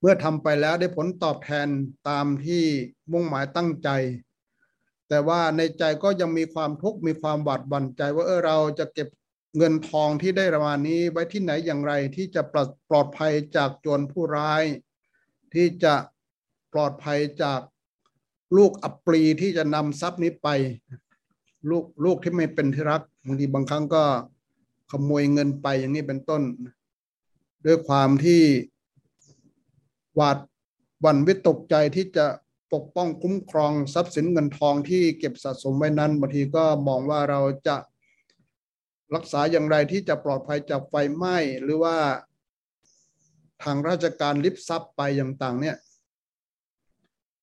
[0.00, 1.68] เมื่อทำไปแล้วได้ผลตอบแทน
[2.08, 2.64] ตามที่
[3.12, 3.88] มุ่งหมายตั้งใจ
[5.08, 9.08] แต่ว่าในใจก็ยังมีความทุกข์มีความหวาดหวั่นใจ ว่าเออเราจะเก็บ
[9.56, 12.42] เงินทองที่ได้ประมาณนี้ไว้ที่ไหนอย่างไรที่จะ
[12.90, 14.64] ปลอดภัยจากโจรผู้ร้าย
[15.54, 15.94] ที่จะ
[16.72, 17.60] ปลอดภัยจาก
[18.56, 20.48] ลูกอัปรีที่จะนำทรัพย์นี้ไป
[21.70, 24.04] ลูกลูกที่ไม่เป็นที่รักบางทีบางครั้งก็
[24.90, 26.42] ขโมยเงินไปอย่างนี้เป็นต้น
[27.66, 28.42] ด้วยความที่
[30.16, 30.38] หวาด
[31.04, 32.26] วันวิตกใจที่จะ
[32.72, 37.76] ปกป้องคุ้มครองทรัพย์สินเงินทองที่เก็บสะสมไว้นั้นบางทีก็มองว่าเราจะ
[39.14, 41.96] รักษาอย่างไรที่จะปลอดภัยจากไฟไหม้หรือว่า
[43.62, 45.76] ทางราชการลิบทรัพย์ไปอย่างต่างเนี่ย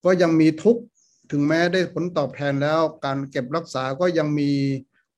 [0.05, 0.81] ก็ยังมีทุกข์
[1.31, 4.51] ถึงแม้ได้ผลตอบแทนแล้ว การเก็บรักษาก็ยังมี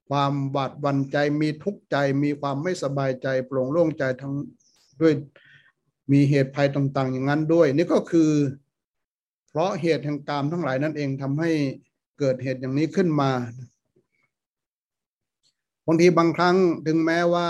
[0.10, 4.34] ความบาดวันใจมีทุกข์ใจมีความไม่สบายใจโปร่งโล่งใจทั้ง
[5.02, 5.14] ด้วย
[6.12, 8.32] มีเหตุภัยต่างๆ อย่างนั้นด้วย นี่ก็คือ
[9.50, 11.52] เพราะเหตุแห่งกรรมทั้งหลายนั่นเองทำให้
[12.20, 13.32] เกิดเหตุอย่างนี้ขึ้นมา
[15.88, 16.56] บางทีบางครั้ง
[16.88, 17.48] ถึงแม้ว่า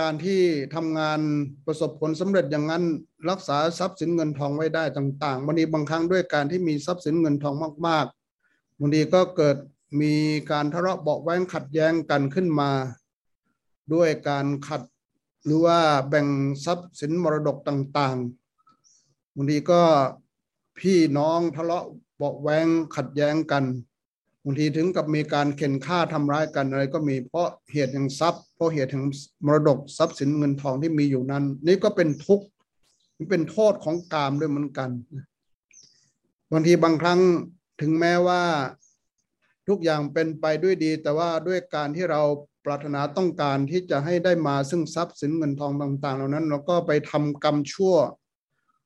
[0.00, 0.42] การที่
[0.74, 1.20] ทำงาน
[1.66, 2.84] ประสบผลสำเร็จอย่างนั้น
[3.30, 7.54] รักษาทรัพย์สินเงินทองไว้ได้ต่างๆบางทีบางครั้งด้วยการที่มีทรัพย์สินเงินทอง
[7.86, 9.56] มากๆบางทีก็เกิด
[10.00, 10.14] มี
[10.50, 12.70] การทะเลาะเบาแว้งขัดแย้งกันขึ้นมา
[13.94, 14.82] ด้วยการขัด
[15.48, 16.28] หรือว่าแบ่ง
[16.64, 19.82] ทรัพย์สินมรดกต่างๆบางทีก็
[20.78, 21.84] พี่น้องทะเลาะ
[22.16, 23.64] เบาแวงขัดแย้งกัน
[24.44, 29.04] บางทีถึงกับมีการเข็นฆ่าทำร้ายกันอะไรก็มีเพราะเหตุแห่งทรัพย์ เพราะเหตุแห่ง
[29.46, 32.46] มรดกทรัพย์สินเงินทองที่มีอยู่นั้น นี่ก็เป็นทุกข์
[33.30, 34.90] เป็นโทษของกามด้วยเหมือนกัน
[36.52, 37.20] บางทีบางครั้ง
[37.80, 38.42] ถึงแม้ว่า
[39.68, 42.22] ทุกอย่างเป็นไปด้วยดี แต่ว่าด้วยการที่เรา
[42.70, 47.94] ปรารถนาต้องการที่จะให้ได้มาซึ่งทรัพย์สินเงินทองต่าง ๆ เหล่านั้น เราก็ไปทำกรรมชั่ว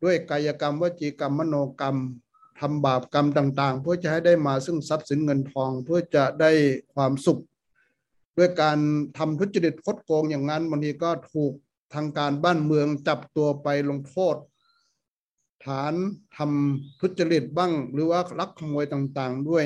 [0.04, 1.96] ด้วยกายกรรมวจีกรรมมโนกรรม
[2.60, 6.50] ทำบาปกรรมต่าง ๆ เพื่อจะให้ได้มาซึ่งทรัพย์สินเงินทอง เพื่อจะได้
[6.94, 7.40] ความสุข
[8.38, 8.78] ด้วยการ
[9.18, 11.52] ทำทุจริตคดโกงอย่างนั้นบางทีก็ถูก
[11.94, 14.36] ทางการบ้านเมืองจับตัวไปลงโทษ
[15.64, 15.94] ฐาน
[16.36, 19.64] ทำทุจริตบ้าง หรือว่าลักขโมยต่างๆ ด้วย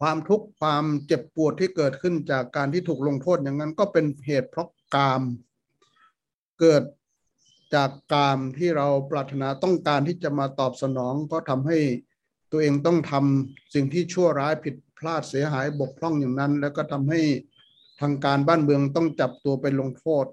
[0.00, 5.22] ความทุกข์ความเจ็บปวดที่เกิดขึ้นจากการที่ถูกลงโทษอย่างนั้นก็เป็นเหตุเพราะกาม
[6.60, 6.82] เกิด
[7.74, 11.78] จากกามที่เราปรารถนาต้องการที่จะมาตอบสนอง ก็ทำให้
[12.52, 17.20] ตัวเองต้องทำสิ่งที่ชั่วร้ายผิดพลาดเสียหายบกพร่องอย่างนั้น แล้วก็ทำให้
[18.00, 20.26] ทางการบ้านเมืองต้องจับตัวไปลงโทษ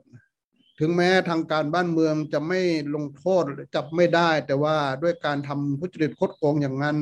[0.80, 2.60] ถึงแม้ทางการบ้านเมืองจะไม่
[2.96, 3.44] ลงโทษ
[3.76, 6.98] จับไม่ได้ แต่ว่าด้วยการทำทุจริตคดโกงอย่างนั้น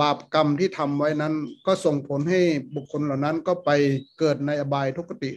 [0.00, 1.34] บาปกรรมที่ทำไว้นั้น
[1.66, 2.40] ก็ส่งผลให้
[2.74, 3.70] บุคคลเหล่านั้นก็ไป
[4.18, 5.30] เกิดในอบายทุกติ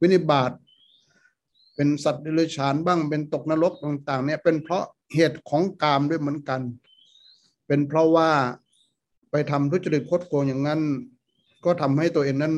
[0.00, 0.52] วินิบาต
[1.74, 4.84] เป็นสัตว์ดิลฉานบ้างเป็นตกนรกต่างๆเนี่ยเป็นเพราะ
[5.14, 6.60] เหตุของกามด้วยเหมือนกัน
[7.66, 8.30] เป็นเพราะว่า
[9.30, 10.80] ไปทำทุจริตคดโกงอย่างนั้น
[11.64, 12.54] ก็ทำให้ตัวเองนั้น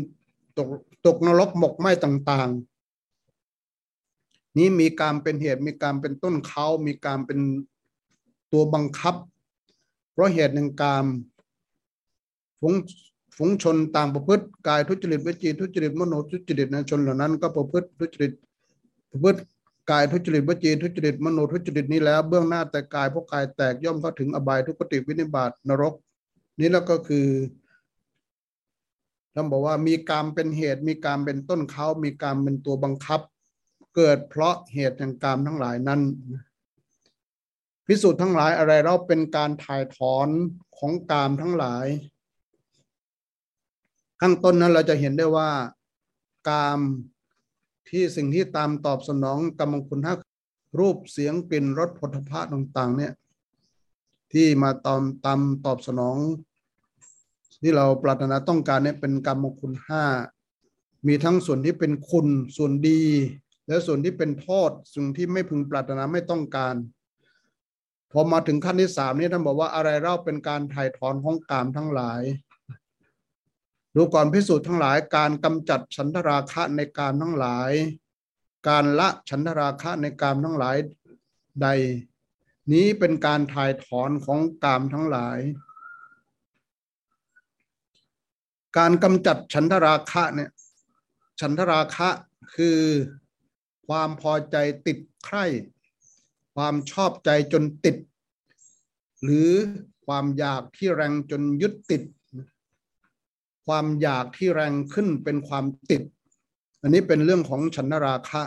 [0.58, 0.68] ตก
[1.06, 2.76] ตกนรกหมกไหมต่างๆ
[4.58, 7.40] นี้มีการเป็นเหตุมีการเป็นต้นเขามีการเป็น
[8.52, 9.14] ตัวบังคับ
[10.16, 11.04] เพราะเหตุหนึ่งการ
[12.60, 12.74] ฝูง
[13.36, 18.32] ฝูงชนต่างประพฤติกายทุจริตวิจีทุจริตมโนทุจริตในชนเหล่านั้น ก็ประพฤติทุจริต
[19.10, 19.40] ประพฤติ
[19.90, 25.94] กายทุจริตวจีทุจริตมโนทุจริตนี้แล้วเบื้องหน้าแต่กายพราะกายแตกย่อมเข้าถึงอบายทุกติวินิบาตนรก
[26.60, 27.26] นี้แล้วก็คือ
[29.34, 33.20] ท่านบอกว่ามีกรรมเป็นเหตุมีกรรมเป็นต้นเขามีกรรมเป็นตัวบังคับ
[33.96, 36.00] เกิดเพราะเหตุแห่งกรรมทั้งหลายนั้น
[37.86, 40.28] พิสูจน์ทั้งหลายอะไรเราเป็นการถ่ายถอน
[40.78, 41.86] ของกรรมทั้งหลาย
[44.20, 45.50] ข้างต้นนั้นเราจะเห็นได้ว่า
[46.50, 46.80] กรรม
[47.88, 50.14] ที่สิ่งที่ตามตอบสนองกรรมคุณห้า
[50.78, 53.12] รูปเสียงกลิ่นรสผลิภัณฑ์ต่าง ๆ เนี่ย
[54.32, 56.16] ที่มาตามตามตอบสนอง
[57.62, 60.04] ที่เราปรารถนาต้องการเนี่ยเป็นกรรมคุณห้า
[61.06, 63.02] มีทั้งส่วนที่เป็นคุณส่วนดี
[63.66, 66.74] และส่วนที่เป็นโทษส่วนที่ไม่พึงปรารถนาไม่ต้องการ
[68.12, 72.22] พอมาถึงขั้นที่สามนี่ท่านบอกว่าอะไรเล่าเป็นการถ่ายถอนของกามทั้งหลาย
[73.94, 77.70] ดูก่อนพิสูจน์ทั้งหลายการกำจัดฉันทราคะในกามทั้งหลาย
[78.68, 80.76] การละฉันทราคะในกามทั้งหลาย
[81.62, 81.68] ใด
[82.72, 85.38] นี้เป็นการถ่ายถอนของกามทั้งหลาย
[88.78, 90.50] การกำจัดฉันทราคะเนี่ย
[91.40, 92.08] ฉันทราคะ
[92.54, 92.80] คือ
[93.86, 95.44] ความพอใจติดใคร่
[96.56, 97.96] ความชอบใจจนติด
[99.22, 99.50] หรือ
[100.06, 102.02] ความอยากที่แรงจนยึดติด
[103.66, 106.02] ความอยากที่แรงขึ้นเป็นความติด
[106.80, 108.42] อันนี้เป็นเรื่องของฉันราคะ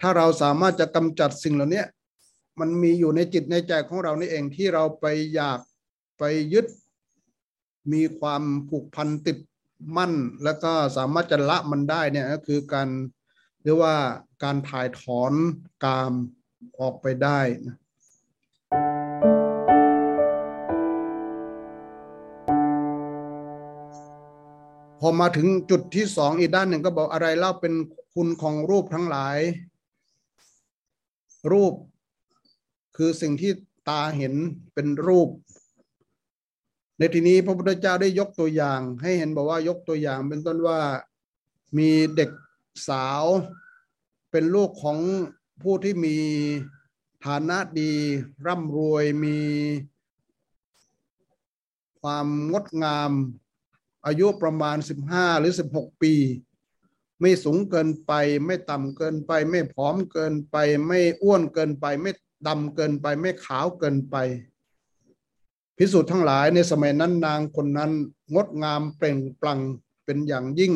[0.00, 1.84] ถ้าเราสามารถจะกำจัดสิ่งเหล่านี้
[2.60, 5.60] มันมีอยู่ในจิตในใจของเรานี่เองที่เราไปอยาก
[6.18, 6.66] ไปยึด
[7.92, 9.38] มีความผูกพันติด
[9.96, 10.12] มั่น
[10.44, 12.88] แล้วก็สามารถจะละมันได้เนี่ยก็คือการ
[13.62, 13.96] เรียกว่า
[14.42, 15.32] การถ่ายถอน
[15.84, 16.12] กาม
[16.80, 17.76] ออกไปได้นะ
[25.00, 27.74] พอมาถึงจุดที่สองอีกด้านหนึ่งก็บอกอะไรเล่าเป็น
[28.14, 29.38] คุณของรูปทั้งหลาย
[31.52, 31.74] รูป
[32.96, 33.52] คือสิ่งที่
[33.88, 34.34] ตาเห็น
[34.74, 35.28] เป็นรูป
[36.98, 40.80] ในที่นี้พระพุทธเจ้าได้ยกตัวอย่าง ให้เห็นบอกว่ายกตัวอย่างเป็นต้นว่า
[41.78, 42.30] มีเด็ก
[42.88, 43.24] สาว
[44.30, 44.98] เป็นลูกของ
[45.62, 46.16] ผู้ที่มี
[47.26, 47.92] ฐานะดี
[48.46, 49.38] ร่ำรวยมี
[52.00, 53.10] ความงดงาม
[54.06, 54.76] อายุประมาณ
[55.08, 56.14] 15 หรือ 16 ปี
[57.20, 58.12] ไม่สูงเกินไป
[58.46, 62.10] ไม่ต่ำเกินไป ไม่ผอมเกินไป ไม่อ้วนเกินไป ไม่
[62.46, 64.16] ดำเกินไป ไม่ขาวเกินไป
[65.76, 67.90] พิสุทธ์ทั้งหลายในสมัยนั้นนางคนนั้น
[68.34, 69.60] งดงามเปล่งปลั่ง
[70.04, 70.72] เป็นอย่างยิ่ง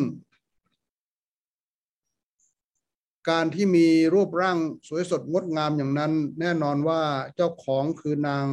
[3.29, 4.57] การที่มีรูปร่าง
[4.87, 7.01] สวยสดงดงามอย่างนั้น แน่นอนว่า
[7.35, 8.45] เจ้าของคือนาง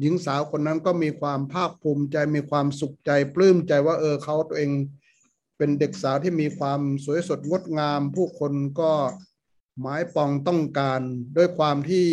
[0.00, 4.70] หญิงสาวคนนั้นก็มีความภาคภูมิใจมีความสุขใจปลื้มใจว่าเออเขาตัวเอง
[5.56, 8.92] เป็นเด็กสาวที่มีความสวยสดงดงาม ผู้คนก็
[9.80, 11.00] หมายปองต้องการ
[11.36, 12.06] ด้วยความที่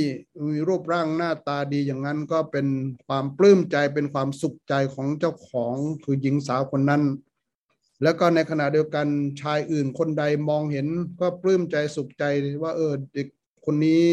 [0.48, 2.68] มีรูปร่างหน้าตาดีอย่างนั้นก็เป็น
[3.08, 7.04] ความปลื้มใจเป็นความสุขใจของเจ้าของคือหญิงสาวคนนั้น
[8.04, 9.08] แล้วก็ในขณะเดียวกัน
[9.42, 10.88] ชายอื่นคนใดมองเห็น
[11.20, 12.24] ก็ปลื้มใจสุขใจ
[12.64, 13.28] ว่าเออเด็ก
[13.66, 14.04] คนนี้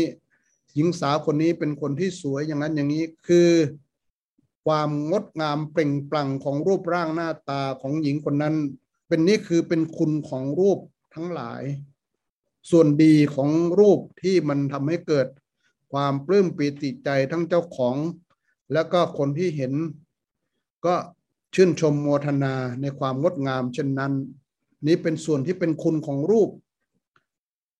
[0.74, 3.50] หญิงสาวคนนี้เป็นคนที่สวยอย่างนั้นอย่างนี้คือ
[4.66, 8.54] ความงดงามเปล่งปลั่งของรูปร่างหน้าตาของหญิงคนนั้น
[9.08, 10.78] เป็นนี่คือเป็นคุณของรูป
[11.14, 11.62] ทั้งหลาย
[12.70, 15.28] ส่วนดีของรูปที่มันทำให้เกิด
[15.92, 17.96] ความปลื้มปีติใจทั้งเจ้าของ
[18.72, 19.72] แล้วก็คนที่เห็น
[20.86, 20.94] ก็
[21.54, 24.12] ชื่นชมโมทนาในความงดงามเช่นนั้น
[24.86, 26.50] นี้เป็นส่วนที่เป็นคุณของรูป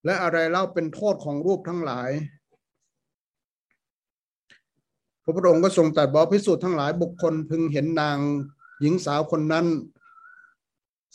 [0.05, 2.11] และอะไรเล่าเป็นโทษของรูปทั้งหลาย
[5.23, 8.19] พระพุทธองค์ก็ทรงตรัสบอกพิสูจน์ทั้งหลายบุคคลพึงเห็นนาง
[8.81, 9.67] หญิงสาวคนนั้น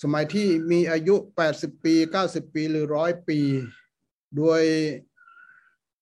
[0.01, 1.15] สมัยที่มีอายุ
[1.49, 3.39] 80 ปี 90 ปีหรือร้อยปี
[4.37, 4.63] โดย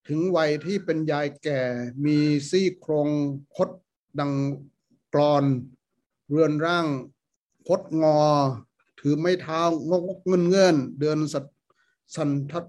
[0.08, 1.60] ถึงวัยที่เป็นยายแก่
[2.04, 2.18] มี
[2.50, 3.08] ซี่โครง
[3.56, 3.70] คด
[4.18, 4.32] ดัง
[5.14, 5.44] กรอน
[6.32, 6.86] เรือนร่าง
[7.68, 8.18] คดงอ
[9.00, 11.44] ถือไม่เท้างกเงื่อนเงื่อนเดินสัต
[12.14, 12.64] สันทัด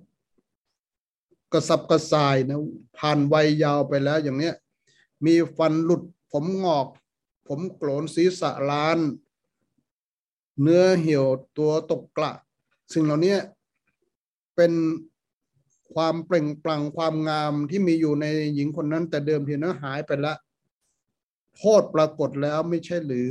[1.51, 2.59] กระสับกระส่ายนะ
[2.97, 4.55] ผ่านวัยยาวไปแล้วอย่างเนี้ย
[5.25, 6.87] มีฟันหลุดผมงอก
[7.47, 8.97] ผมโกรนศีรษะล้าน
[10.61, 11.25] เนื้อเหี่ยว
[11.57, 12.31] ตัวตกกระ
[12.93, 13.37] สิ่งเหล่านี้
[14.55, 14.73] เป็น
[15.93, 20.37] ความเปล่งปลั่งความงามที่มีอยู่ในหญิงคนนั้น แต่เดิมทีนั้นหายไปแล้ว
[21.57, 23.29] โทษปรากฏแล้วไม่ใช่หรือ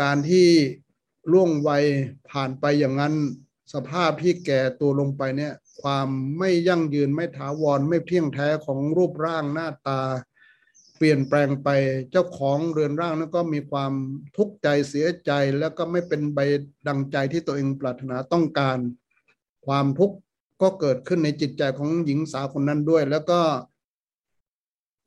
[0.00, 0.48] การที่
[1.32, 1.84] ล่วงวัย
[2.30, 3.14] ผ่านไปอย่างนั้น
[3.74, 10.00] สภาพที่แก่ตัวลงไปเนี่ย ความไม่ยั่งยืนไม่ถาวรไม่เที่ยงแท้ของรูปร่างหน้าตา
[10.96, 11.68] เปลี่ยนแปลงไป
[12.10, 13.92] เจ้าของเรือนร่างนั้นก็มีความ
[14.36, 16.38] ทุกข์ใจเสียใจแล้วก็ไม่เป็นใบ
[16.88, 18.78] ดังใจที่ตัวเองปรารถนาต้องการ
[19.66, 20.16] ความทุกข์
[20.62, 23.40] ก็เกิดขึ้นในจิตใจของหญิงสาวคนนั้นด้วย แล้วก็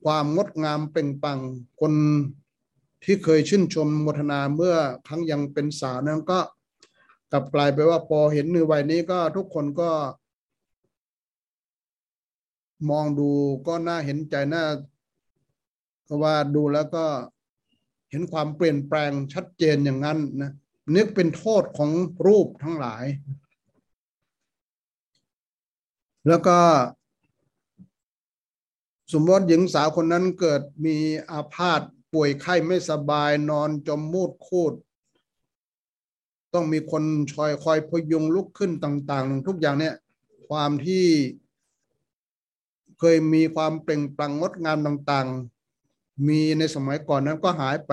[0.05, 1.39] ความงดงามเป่งปัง
[1.81, 1.93] คน
[3.03, 4.75] ที่เคยชื่นชมโมทนาเมื่อ
[5.07, 6.39] ครั้งยังเป็นสาวนั้นก็
[7.31, 9.91] กลับกลายไปว่าพอเห็นในวัยนี้ก็ทุกคนก็
[12.89, 13.29] มองดู
[13.67, 14.63] ก็น่าเห็นใจน่า
[16.03, 17.05] เพราะว่าดูแล้วก็
[18.11, 20.51] เห็นความเปลี่ยนแปลงชัดเจนอย่างนั้นนะ
[20.95, 21.91] นึกเป็นโทษของ
[22.27, 23.05] รูปทั้งหลาย
[26.27, 26.57] แล้วก็
[29.11, 30.97] สมมติหญิงสาวคนนั้นเกิดมี
[31.31, 31.81] อาพาธ
[32.13, 34.73] ป่วยไข้ไม่สบายนอนจมมูดคูด
[36.53, 37.03] ต้องมีคน
[37.35, 39.95] คอยคอยพยุงลุกขึ้นต่างๆทุกอย่างเนี่ย
[40.49, 41.05] ความที่
[42.99, 47.91] เคยมีความเปล่งปลั่งงดงามต่างๆ มีในสมัยก่อนนั้นก็หายไป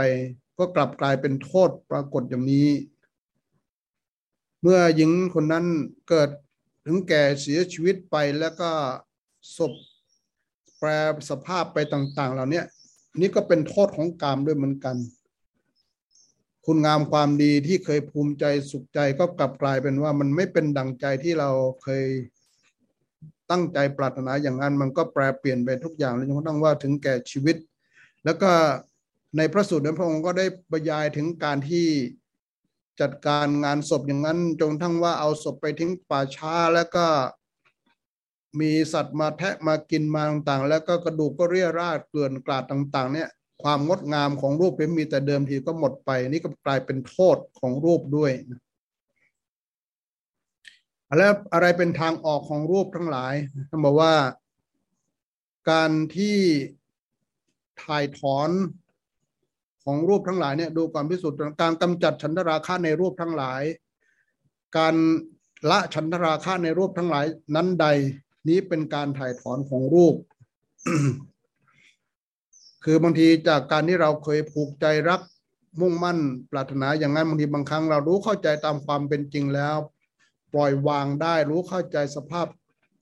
[0.59, 2.69] ก็กลับกลายเป็นโทษปรากฏอย่างนี้
[4.61, 5.67] เมื่อหญิงคนนั้น
[6.09, 6.31] เกิด
[6.85, 8.71] ถึงแก่เสียชีวิตไปแล้วก็
[9.57, 9.73] ศพ
[10.83, 10.93] แปร
[11.31, 12.63] สภาพไปต่าง ๆ เหล่านี้
[13.21, 14.97] นี่ก็เป็นโทษของกรรมด้วยเหมือนกัน
[16.67, 21.51] คุณงามความดีที่เคยภูมิใจสุขใจก็กลับกลายเป็นว่ามันไม่เป็นดังใจที่เรา
[21.83, 22.05] เคย
[23.51, 27.57] ตั้งใจปรารถนาอย่างนั้น มันก็แปรเปลี่ยนไปทุกอย่างเลยจนกระทั่งว่าถึงแก่ชีวิต
[28.25, 28.51] แล้วก็
[29.37, 31.87] ในพระสูตรนั้นพระองค์ก็ได้บรรยายถึงการที่
[33.01, 37.07] จัดการงานศพอย่างนั้นจงทั้งว่าเอาศพไปทิ้งป่าช้าแล้วก็
[38.61, 43.29] มีสัตว์มาแทะมากินมาต่างๆ แล้วก็กระดูกก็เรี่ยราดเกลื่อนกลาดต่าง ๆ เนี่ย
[43.63, 48.33] ความงดงามของรูปเป็นมีแต่เดิมทีก็หมดไป นี่ก็กลายเป็นโทษของรูปด้วย
[51.19, 53.35] แล้วอะไรเป็นทางออกของรูปทั้งหลาย
[53.69, 54.15] ท่านบอกว่า
[55.71, 56.39] การที่
[57.83, 58.51] ถ่ายถอน
[59.85, 63.63] ของรูปทั้งหลายเนี่ยดูความพิสูจน์การกำจัดฉันทราคะในรูปทั้งหลาย
[64.77, 64.95] การ
[65.71, 67.87] ละฉันทราคะในรูปทั้งหลายนั้นใด
[68.49, 70.15] นี้เป็นการถ่ายถอนของรูป
[72.85, 75.21] คือบางทีจากการที่เราเคยผูกใจรัก
[75.81, 76.19] มุ่งมั่น
[76.51, 79.77] ปรารถนาอย่างนั้นบางทีบางครั้ง เรารู้เข้าใจตามความเป็นจริงแล้ว
[80.55, 82.47] ปล่อยวางได้รู้เข้าใจสภาพ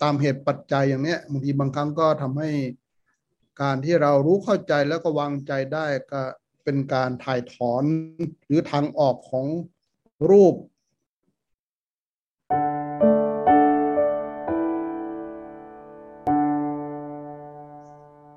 [0.02, 2.50] ตามเหตุปัจจัยอย่างเนี้ยบางทีบางครั้งก็ทำให้
[3.62, 6.22] การที่เรารู้เข้าใจแล้วก็วางใจได้ก็
[6.64, 7.84] เป็นการถ่ายถอน
[8.46, 9.46] หรือทางออกของ
[10.30, 10.54] รูป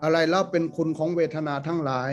[0.04, 2.12] อะไรแล้วเป็นคุณของเวทนาทั้งหลาย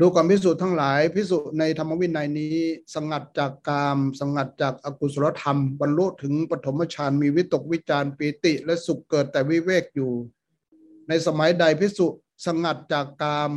[0.00, 2.56] ดูความพิสูจน์ทั้งหลาย พิสูจน์ในธรรมวินัยนี้
[2.94, 10.10] สงัดจากกาม สงัดจากอากุศลธรรม บรรลุถึงปฐมฌานมีวิตกวิจารปีติและสุขเกิดแต่วิเวกอยู่
[11.08, 12.06] ในสมัยใดพิสุ
[12.46, 13.52] สงัดจากกาม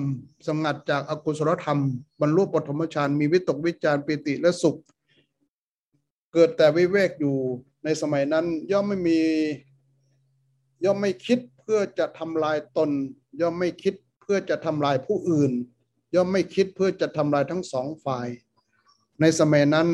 [0.48, 1.80] สงัดจากอากุศลธรรม
[2.22, 4.78] บรรลุปฐมฌานมีวิตกวิจารปิติและสุข
[6.34, 7.36] เกิดแต่วิเวกอยู่
[7.84, 9.20] ในสมัยนั้นย่อมไม่มี
[10.86, 12.90] ย่อมไม่คิด เพื่อจะทำลายตน
[13.42, 15.52] ย่อมไม่คิดเพื่อจะทำลายผู้อื่น
[16.16, 18.28] ย่อมไม่คิดเพื่อจะทำลายทั้งสองฝ่าย
[19.22, 19.88] ในสมัยนั้น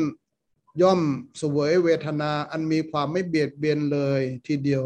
[0.82, 1.00] ย่อม
[1.40, 4.82] สวยเวทนาอันมีความไม่เบียดเบียนเลยทีเดียว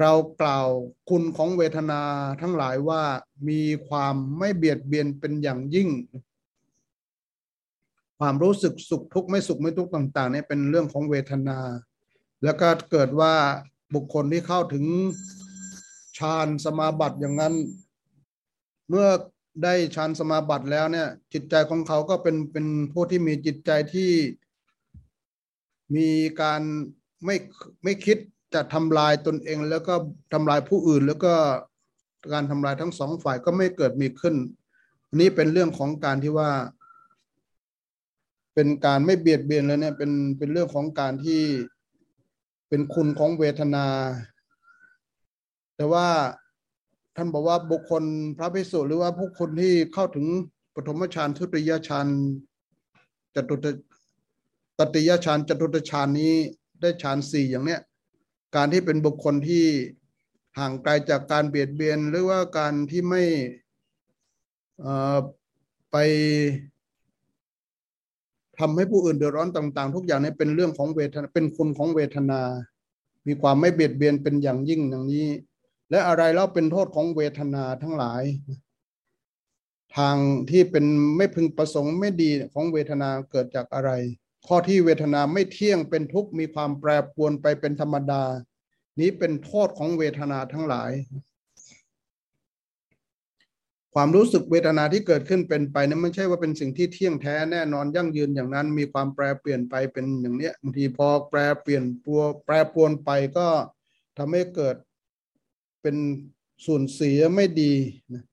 [0.00, 0.68] เรากล่าว
[1.08, 2.02] คุณของเวทนา
[2.40, 3.02] ทั้งหลายว่า
[3.48, 5.88] มีความไม่เบียดเบียนเป็นอย่างยิ่ง
[8.18, 11.58] ความรู้สึกสุขทุกข์ไม่สุขไม่ทุกข์ต่างๆนี่เป็นเรื่องของเวทนา
[12.44, 13.34] แล้วก็เกิดว่า
[13.94, 14.84] บุคคลที่เข้าถึง
[16.18, 17.54] ฌานสมาบัติอย่างนั้น
[18.88, 19.08] เมื่อ
[19.62, 24.10] ได้ฌานสมาบัติแล้วเนี่ย จิตใจของเขาก็เป็นเป็นผู้ที่มีจิตใจที่
[25.96, 26.08] มี
[26.42, 26.62] การ
[27.24, 27.36] ไม่
[27.84, 28.18] ไม่คิด
[28.54, 29.94] จะทำลายตนเอง แล้วก็
[30.32, 31.34] ทำลายผู้อื่น แล้วก็
[32.32, 34.34] การทำลายทั้งสองฝ่ายก็ไม่เกิดมีขึ้น
[35.14, 36.50] นนี้เป็นเรื่องของการที่ว่า
[38.54, 41.42] เป็นการไม่เบียดเบียนแล้วเนี่ยเป็นเป็นเรื่องของการที่
[42.70, 43.86] เป็นคุณของเวทนา
[45.76, 46.08] แต่ว่า
[47.16, 48.04] ท่านบอกว่าบุคคล
[48.38, 50.26] พระภิกษุหรือว่าผู้คนที่เข้าถึง
[50.74, 52.06] ปฐมฌานทุติยฌาน
[53.34, 53.66] จตุต
[54.78, 56.34] ตติยฌานจตุตฌานนี้
[56.80, 57.80] ได้ฌานสี่อย่างเนี้ย
[58.56, 59.64] การที่เป็นบุคคลที่
[60.58, 63.22] ห่างไกลจากการเบียดเบียน หรือว่าการที่ไม่
[65.90, 65.96] ไป
[68.60, 72.40] ทำให้ผู้อื่นเดือดร้อนต่าง ๆ ทุกอย่างนี้เป็นเรื่องของเวทนาเป็นคุณของเวทนา
[73.26, 75.28] มีความไม่เบียดเบียนเป็นอย่างยิ่งอย่างนี้
[75.90, 78.22] และอะไรแล้วเป็นโทษของเวทนาทั้งหลาย
[79.96, 80.16] ทาง
[80.50, 80.84] ที่เป็น
[81.16, 83.90] ไม่พึงประสงค์ไม่ดีของเวทนาเกิดจากอะไร
[84.46, 88.22] ข้อที่เวทนาไม่เที่ยงเป็นทุกข์มีความแปรปรวนไปเป็นธรรมดา
[89.00, 90.90] นี้เป็นโทษของเวทนาทั้งหลาย
[93.94, 103.48] ความรู้สึกเวทนาที่เกิดขึ้นเป็นไปนั้นไม่ใช่ว่าเป็นสิ่งที่เที่ยงแท้แน่นอนยั่งยืนอย่างนั้น มีความแปรเปลี่ยนไปเป็นอย่างเนี้ยบางทีพอแปรเปลี่ยนปัวแปรปวนไปก็
[104.18, 104.76] ทำให้เกิด
[105.82, 105.96] เป็น
[106.66, 107.74] ส่วนเสียไม่ดี
[108.12, 108.24] นะ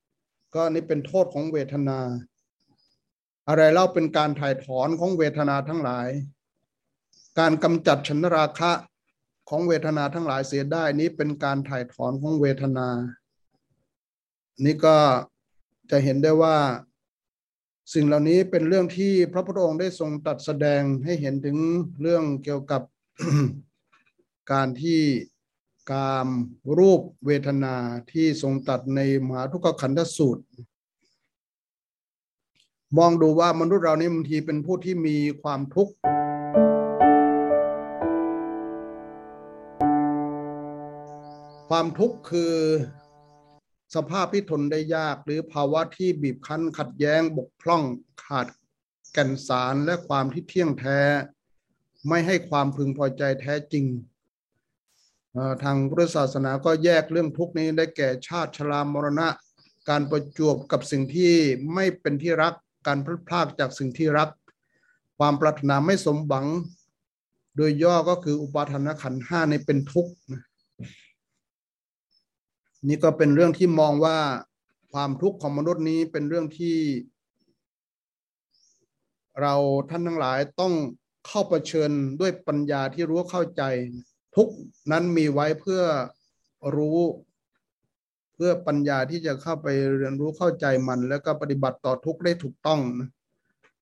[0.55, 1.99] ก็นี่เป็นโทษของเวทนา
[3.47, 6.09] อะไรเล่าเป็นการถ่ายถอนของเวทนาทั้งหลาย
[7.39, 8.71] การกำจัดชนราคะ
[9.49, 12.87] ของเวทนาทั้งหลายเสียได้นี้เป็นการถ่ายถอนของเวทนา
[14.65, 14.97] นี่ก็
[15.91, 16.57] จะเห็นได้ว่า
[17.93, 21.57] สิ่งเหล่านี้เป็นเรื่องที่พระพุทธองค์ได้ทรงตัดแสดงให้เห็นถึง
[22.01, 22.81] เรื่องเกี่ยวกับ
[24.51, 25.01] การที่
[25.91, 26.27] กาม
[26.77, 27.75] รูปเวทนา
[28.11, 30.43] ที่ทรงตัดในมหาทุกขขันธสูตร
[32.97, 35.93] มองดูว่ามนุษย์เรานี่บางทีเป็นผู้ที่มีความทุกข์
[41.69, 42.53] ความทุกข์คือ
[43.95, 47.83] สภาพที่ทนได้ยากหรือภาวะที่บีบคั้นขัดแย้งบกพร่อง
[48.25, 48.47] ขาด
[49.13, 50.99] แก่นสารและความที่เที่ยงแท้
[52.07, 53.85] ไม่ให้ความพึงพอใจแท้จริง
[55.63, 59.27] ทางพุทธศาสนาก็แยกเรื่องทุกนี้ได้แก่ชาติชรามรณะ
[59.89, 61.33] การประจวบกับสิ่งที่
[61.73, 62.53] ไม่เป็นที่รัก
[62.87, 64.29] การพลัดพลากจากสิ่งที่รัก
[65.17, 66.45] ความปรารถนาไม่สมหวัง
[67.55, 70.13] โดยย่อก็คืออุปาทานขันห้าในเป็นทุกข์
[72.85, 74.17] นี่ก็เป็นเรื่องที่มองว่า
[74.91, 76.77] ความทุกข์ของมนุษย์นี้เป็นเรื่องที่
[79.41, 79.55] เรา
[79.89, 80.73] ท่านทั้งหลายต้อง
[81.27, 83.63] เข้าประชิญด้วยปัญญาที่รู้เข้าใจ
[84.35, 84.47] ทุก
[84.91, 85.81] นั้นมีไว้เพื่อ
[86.75, 86.99] รู้
[88.35, 93.09] เพื่อปัญญาที่จะเข้าไปเรียนรู้เข้าใจมัน แล้วก็ปฏิบัติต่อทุกได้ถูกต้องนะ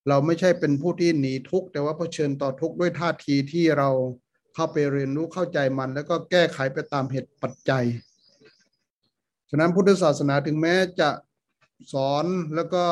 [0.07, 3.89] เราไม่ใช่เป็นผู้ที่หนีทุกแต่ว่าเผชิญต่อทุกด้วยท่าทีที่เรา
[4.55, 7.85] เข้าไปเรียนรู้เข้าใจมัน แล้วก็แก้ไขไปตามเหตุปัจจัย
[9.49, 11.09] ฉะนั้นพุทธศาสนาถึงแม้จะ
[11.93, 12.85] สอนแล้วก็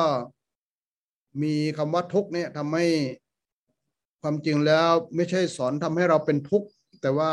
[1.42, 2.86] มีคำว่าทุกเนี่ยทำให้
[4.22, 6.68] ความจริงแล้วไม่ใช่สอนทำให้เราเป็นทุกข์
[7.00, 7.32] แต่ว่า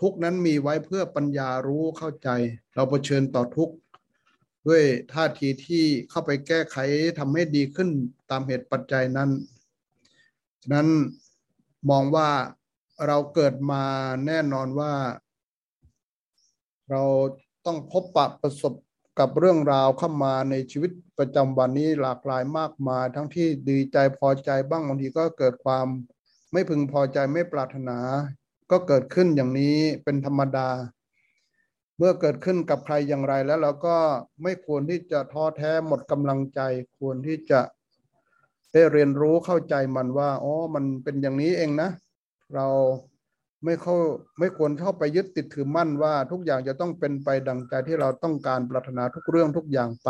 [0.00, 2.28] ทุกนั้นมีไว้เพื่อปัญญารู้เข้าใจ
[2.74, 3.74] เราเผชิญต่อทุกข์
[4.66, 6.76] ด้วยท่าทีที่เข้าไปแก้ไข
[7.18, 7.88] ทำให้ดีขึ้น
[8.30, 9.30] ตามเหตุปัจจัยนั้น
[10.62, 10.88] ฉะนั้น
[11.90, 12.30] มองว่า
[13.06, 13.84] เราเกิดมา
[14.26, 14.92] แน่นอนว่า
[16.90, 17.02] เรา
[17.66, 18.74] ต้องพบปะประสบ
[19.18, 25.86] กับเรื่องราวเข้ามาในชีวิตประจำวันนี้หลากหลายมากมายทั้งที่ดีใจพอใจบ้างบางทีก็เกิดความ
[26.52, 27.98] ไม่พึงพอใจไม่ปรารถนา
[28.70, 30.68] ก็เกิดขึ้นอย่างนี้เป็นธรรมดา
[31.96, 33.96] เมื่อเกิดขึ้นกับใครอย่างไรแล้วเราก็
[34.42, 36.60] ไม่ควรที่จะท้อแท้หมดกำลังใจ
[36.98, 37.60] ควรที่จะ
[38.72, 41.90] ได้เรียนรู้เข้าใจมันว่าอ๋อมันเป็นอย่างนี้เองนะ
[42.54, 42.66] เรา
[43.64, 43.96] ไม่เข้า
[44.38, 50.08] ไม่ควรเข้าไปยึดติดถือมั่นว่า ทุกอย่างจะต้องเป็นไปดังใจที่เราต้องการปรารถนาทุกเรื่องทุกอย่างไป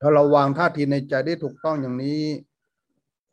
[0.00, 2.22] ถ้าเราวางท่าทีในใจได้ถูกต้องอย่างนี้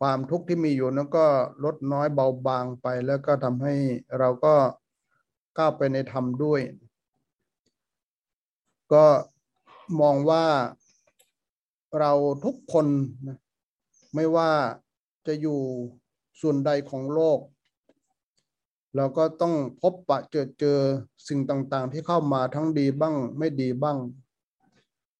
[0.00, 1.26] ความทุกข์ที่มีอยู่นั้นก็
[1.64, 3.74] ลดน้อยเบาบางไป แล้วก็ทำให้
[4.18, 4.54] เราก็
[5.56, 6.60] ก้าวไปในธรรมด้วย
[8.92, 9.06] ก็
[10.00, 10.46] มองว่า
[11.98, 12.12] เรา
[12.44, 12.86] ทุกคน
[14.14, 14.50] ไม่ว่า
[15.26, 15.60] จะอยู่
[16.40, 17.38] ส่วนใดของโลก
[18.96, 20.78] เราก็ต้องพบปะเจอเจอ
[21.28, 23.98] สิ่งต่างๆ ที่เข้ามาทั้งดีบ้างไม่ดีบ้าง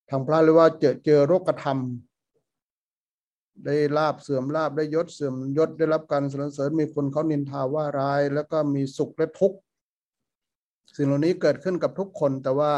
[0.08, 1.78] ทางพระเรียกว่าเจอเจอโรคธรรม
[3.64, 9.58] ได้ลาบเสื่อมลาบได้ยศเสื่อมยศได้รับการสรรเสริญมีคนเขานินทาว่าร้าย แล้วก็มีสุขและทุกข์
[10.96, 12.72] สิ่งเหล่านี้เกิดขึ้นกับทุกคนแต่ว่า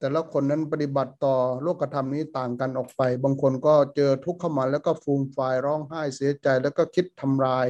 [0.00, 7.66] แต่ละคนนั้นปฏิบัติต่อโลกธรรมนี้ต่างกันออกไป บางคนก็เจอทุกข์เข้ามาแล้วก็ฟูมฟายร้องไห้เสียใจแล้วก็คิดทำลาย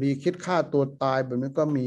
[0.00, 1.86] มีคิดฆ่าตัวตายแบบนี้ก็มี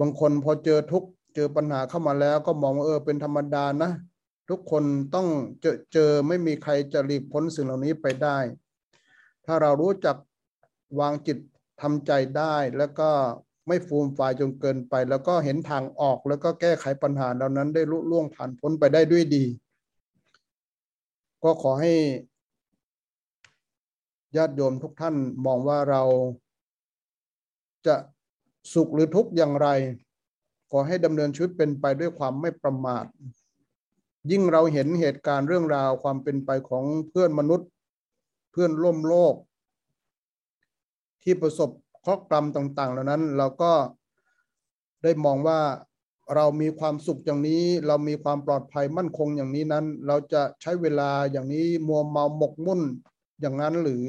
[0.00, 1.04] บางคนพอเจอทุก
[1.34, 3.90] เจอปัญหาเข้ามาแล้ว ก็มองว่าเออเป็นธรรมดานะ
[4.50, 5.28] ทุกคนต้อง
[5.60, 8.38] เจอเจอไม่มีใครจะหลีกพ้นสิ่งเหล่านี้ไปได้
[9.46, 10.16] ถ้าเรารู้จัก
[11.00, 11.38] วางจิต
[11.82, 13.10] ทำใจได้แล้วก็
[13.68, 19.44] ไม่ฟูมฟายจนเกินไป แล้วก็เห็นทางออกแล้วก็แก้ไขปัญหาเหล่านั้นได้ลุล่วงผ่านพ้นไปได้ด้วยดี
[21.42, 21.92] ก็ขอให้
[24.36, 25.16] ญาติโยมทุกท่าน
[25.46, 26.02] มองว่าเรา
[27.86, 27.94] จะ
[28.74, 29.68] สุขหรือทุกข์อย่างไร
[30.70, 33.04] ขอให้ดำเนินชีวิตเป็นไปด้วยความไม่ประมาท
[34.30, 37.68] ยิ่งเราเห็นเหตุการณ์เรื่องราวความเป็นไปของเพื่อนมนุษย์
[38.52, 39.34] เพื่อนร่วมโลก
[41.22, 41.70] ที่ประสบ
[42.04, 43.72] ข้อกรรมต่าง ๆ เหล่านั้นเราก็
[45.02, 45.60] ได้มองว่า
[46.34, 52.80] เรามีความสุขอย่างนี้ เรามีความปลอดภัยมั่นคงอย่างนี้นั้น เราจะใช้เวลาอย่างนี้มัวเมาหมกมุ่น
[53.42, 54.06] อย่างนั้นหรือ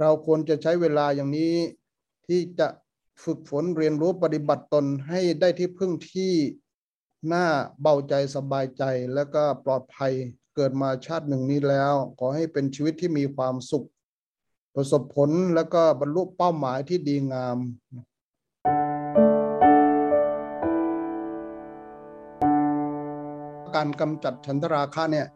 [0.00, 1.54] เราควรจะใช้เวลาอย่างนี้
[2.26, 2.68] ที่จะ
[3.24, 6.32] ฝึกฝนเรียนรู้ปฏิบัติตนให้ได้ที่พึ่งที่
[7.32, 7.46] น่า
[7.80, 8.82] เบาใจสบายใจ
[9.14, 10.12] และก็ปลอดภัย
[10.54, 13.86] เกิดมาชาติหนึ่งนี้แล้ว ขอให้เป็นชีวิตที่มีความสุข
[14.74, 17.58] ประสบผลแล้วก็บรรลุเป้าหมายที่ดีงาม
[23.76, 25.26] การกำจัดฉันทราคะเนี่ย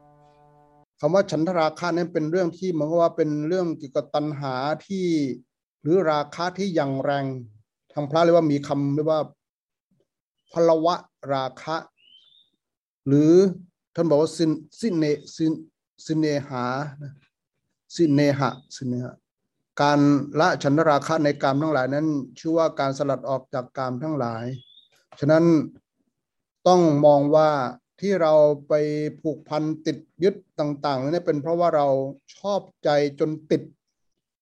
[1.04, 4.54] คำว่าฉันทราคะนั้นเป็นเรื่องที่เหมือนกับว่าเป็นเรื่องเกี่ยวกับตัณหา
[4.86, 5.06] ที่
[5.82, 7.24] หรือราคะที่ยังแรง
[7.92, 9.20] ทางพระเรียกว่ามีคำเรียกว่า
[10.52, 10.94] พลวะ
[11.32, 11.76] ราคะ
[13.06, 13.32] หรือ
[13.94, 14.50] ท่านบอกว่าสิน
[14.80, 15.04] สินเน
[15.36, 15.52] สิน
[16.06, 16.64] สินเนหา
[17.94, 19.14] สินเนหะสินเนหะ
[19.80, 20.00] การ
[20.40, 22.06] ละฉันราคะในกามทั้งหลายนั้น
[22.38, 24.44] ชื่อว่าการสลัดออกจากกามทั้งหลาย
[25.20, 25.44] ฉะนั้น
[26.66, 27.50] ต้องมองว่า
[28.00, 28.32] ที่เรา
[28.68, 28.72] ไป
[29.20, 31.88] ผูกพันติดยึดต่างๆนี่เป็นเพราะว่าเรา
[32.36, 32.88] ชอบใจ
[33.20, 33.62] จนติด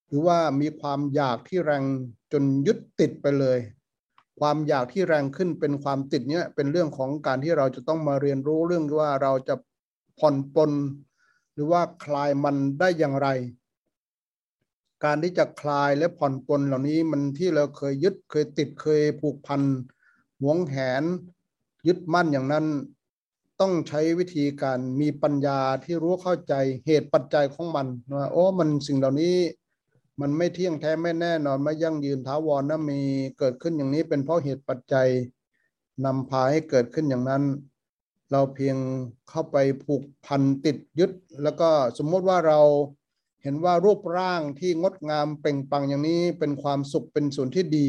[0.09, 1.85] หรือว่ามีความอยากที่แรง
[2.33, 3.59] จนยึดติดไปเลย
[4.41, 9.55] ความอยากที่แรงขึ้นเป็นความติดเนี่ยเป็นเรื่องของการที่เราจะต้องมาเรียนรู้เรื่องว่าเราจะ
[10.19, 10.73] ผ่อนปลน
[11.53, 13.29] หรือว่าคลายมันได้อย่างไร
[15.05, 19.63] การที่จะคลายและผ่อนปลนเหล่านี้มันที่เราเคยยึดเคยติดเคยผูกพัน
[20.41, 21.05] หวงแหน
[21.87, 22.67] ยึดมั่นอย่างนั้น
[23.61, 26.55] ต้องใช้วิธีการมีปัญญาที่รู้เข้าใจ
[26.87, 29.37] เหตุปัจจัยของมันว่าโอ้มันสิ่งเหล่านี้
[30.21, 33.01] มันไม่เที่ยงแท้ไม่แน่นอนไม่ยั่งยืนท้าวรนะมี
[33.39, 35.09] เกิดขึ้นอย่างนี้เป็นเพราะเหตุปัจจัย
[36.05, 37.43] นำพาให้เกิดขึ้นอย่างนั้น
[38.31, 38.77] เราเพียง
[39.29, 42.61] เข้าไปผูกพันติดยึด แล้วก็สมมติว่าเรา
[43.43, 47.89] เห็นว่ารูปร่างที่งดงามเปล่งปังอย่างนี้เป็นความสุขเป็นส่วนที่ดี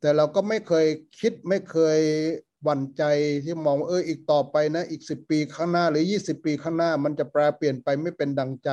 [0.00, 0.86] แต่เราก็ไม่เคย
[1.20, 2.00] คิดไม่เคย
[2.66, 3.02] วั่นใจ
[3.44, 8.70] ที่มองเอออีกต่อไปนะ อีกสิบปีข้างหน้าหรือยี่สิบปีข้างหน้า มันจะแปลเปลี่ยนไปไม่เป็นดังใจ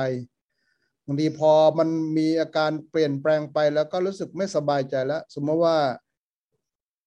[1.04, 5.78] บางทีพอมันมีอาการเปลี่ยนแปลงไปแล้วก็รู้สึกไม่สบายใจแล้ว สมมติว่า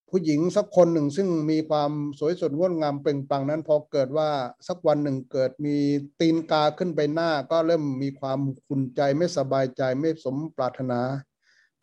[0.10, 4.30] ผู้หญิงสักคนหนึ่งซึ่งมีความสวยสดงดงามเปล่งปลังนั้น พอเกิดว่า
[4.68, 5.76] สักวันหนึ่งเกิดมี
[6.20, 11.02] ตีนกาขึ้นไปหน้า ก็เริ่มมีความขุนใจไม่สบายใจไม่สมปรารถนา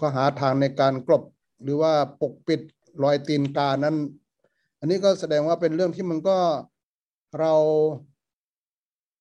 [0.01, 1.25] ก็หาทางในการกลบ
[1.63, 2.61] หรือว่าปกปิด
[3.03, 3.97] รอยตีนกานั้น
[4.79, 6.39] อันนี้ก็แสดงว่าเป็นเรื่องที่มันก็
[7.39, 7.55] เรา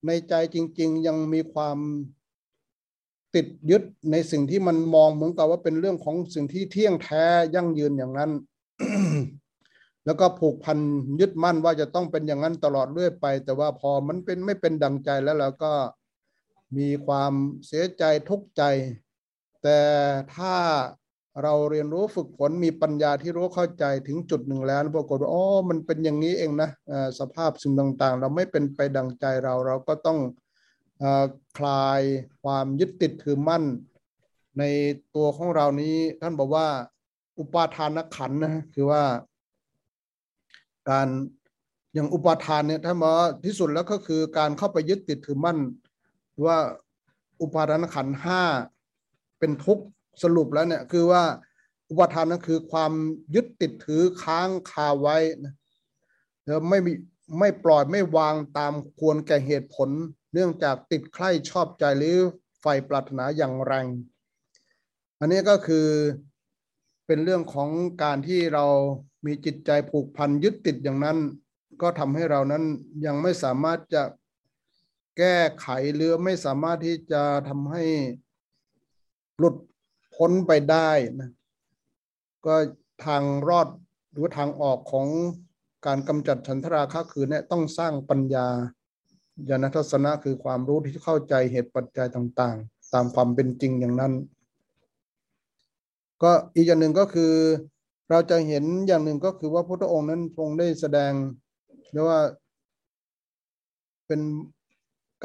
[0.08, 1.78] ในใจจริง ๆ ยังมีความ
[3.36, 7.26] ติดยึดในสิ่งที่มันมองเหมือนกับว่าเป็นเรื่องของสิ่งที่เที่ยงแท้
[7.56, 8.32] ยั่งยืนอย่างนั้น
[10.06, 10.80] แล้วก็ผูกพัน
[11.20, 15.74] ยึดมั่นว่าจะต้องเป็นอย่างนั้นตลอดเรื่อยไป แต่ว่าพอมันเป็นไม่เป็นดังใจแล้วเราก็
[16.78, 17.34] มีความ
[17.68, 18.64] เสียใจทุกข์ใจ
[19.64, 19.80] แต่
[20.36, 20.56] ถ้า
[21.44, 26.70] เราเรียนรู้ฝึกฝนมีปัญญาที่รู้เข้าใจถึงจุดหนึ่งแล้วปรากฏว่าอ๋อมันเป็นอย่างนี้เองนะ
[27.20, 30.20] สภาพสิ่งต่างๆ เราไม่เป็นไปดังใจเราเราก็ต้อง
[31.58, 32.02] คลาย
[32.44, 33.64] ความยึดติดถือมั่น
[34.60, 34.64] ใน
[35.16, 36.68] ตัวของเรานี้ ท่านบอกว่า
[37.40, 39.04] อุปาทานขันนะคือว่า
[40.90, 41.08] การ
[41.94, 43.14] อย่างอุปาทานเนี่ยท่านบอก
[43.46, 45.58] ที่สุดแล้วก็คือการเข้าไปยึดติดถือมั่น
[46.46, 46.58] ว่า
[47.42, 48.42] อุปาทานขันห้า
[49.40, 49.86] เป็นทุกข์
[50.24, 51.24] สรุปแล้วเนี่ยคือว่า
[51.90, 52.92] อุปทานนั้นคือความ
[53.36, 55.54] ยึดติดถือค้างคาไว้นะ
[56.46, 56.94] แล้วไม่มี
[57.40, 59.90] ไม่ปล่อยไม่วางตามควรแก่เหตุผล
[60.34, 62.18] เนื่องจากติดใคร่ชอบใจหรือ
[62.62, 63.88] ไฟปรารถนาอย่างแรง
[65.20, 65.88] อันนี้ก็คือ
[67.06, 67.70] เป็นเรื่องของ
[68.04, 68.66] การที่เรา
[69.26, 71.18] มีจิตใจผูกพันยึดติดอย่างนั้น
[71.82, 72.64] ก็ทำให้เรานั้น
[73.06, 74.04] ยังไม่สามารถจะ
[75.18, 77.84] แก้ไขหรือไม่สามารถที่จะทำให้
[79.40, 79.56] หลุด
[80.16, 80.90] พ้นไปได้
[81.20, 81.30] นะ
[82.46, 82.56] ก็
[83.06, 83.68] ทางรอด
[84.12, 85.08] หรือทางออกของ
[85.86, 88.48] การกำจัดฉันทราคะคือเนี่ยต้องสร้างปัญญา
[89.50, 94.14] ญาณทัศนะคือความรู้ที่เข้าใจเหตุปัจจัยต่างๆ ตามความเป็นจริงอย่างนั้น
[96.24, 97.34] ก็อีกอย่างหนึ่งก็คือ
[98.10, 101.14] เราจะเห็นอย่างหนึ่งก็คือว่าพระองค์นั้นทรงได้แสดง
[101.92, 102.22] เรียกว่า
[104.08, 104.22] เป็น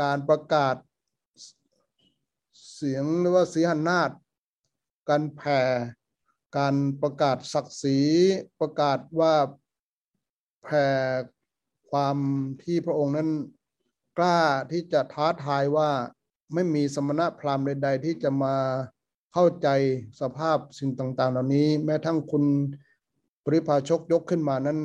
[0.01, 0.76] การประกาศ
[2.74, 4.11] เสียงหรือว่าสีหันนาฏ
[5.11, 5.61] การแผ่
[6.58, 7.98] การประกาศศักดิ์ศรี
[8.61, 9.34] ประกาศว่า
[10.62, 10.86] แผ่
[11.90, 12.16] ความ
[12.62, 13.28] ที่พระองค์นั้น
[14.18, 14.40] กล้า
[14.70, 15.90] ที่จะท้าทายว่า
[16.54, 18.56] ไม่มีสมณะพราหมณ์ใด ๆ ที่จะมา
[19.32, 19.68] เข้าใจ
[20.20, 22.44] สภาพสิ่งต่าง ๆ เหล่านี้ แม้ทั้งคุณ
[23.44, 24.78] ปริพาชกยกขึ้นมานั้น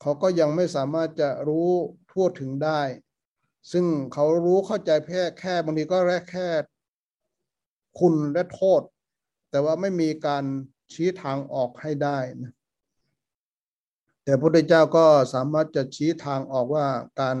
[0.00, 1.70] เขาก็ยังไม่สามารถจะรู้
[2.10, 2.80] ทั่วถึงได้
[3.72, 6.46] ซึ่งเขารู้เข้าใจแค่แค่บางทีก็แค่แค่
[7.98, 8.82] คุณและโทษ
[9.50, 10.44] แต่ว่าไม่มีการ
[10.92, 12.52] ชี้ทางออกให้ได้นะ
[14.24, 16.86] แต่พระพุทธเจ้าก็สามารถจะชี้ทางออกว่า
[17.20, 17.38] การ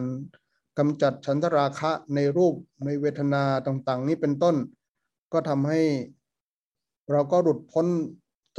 [0.78, 2.54] กำจัดฉันทราคะในรูป
[2.84, 4.56] ในเวทนาต่าง ๆ นี้เป็นต้น
[5.32, 5.82] ก็ทำให้
[7.10, 7.86] เราก็หลุดพ้น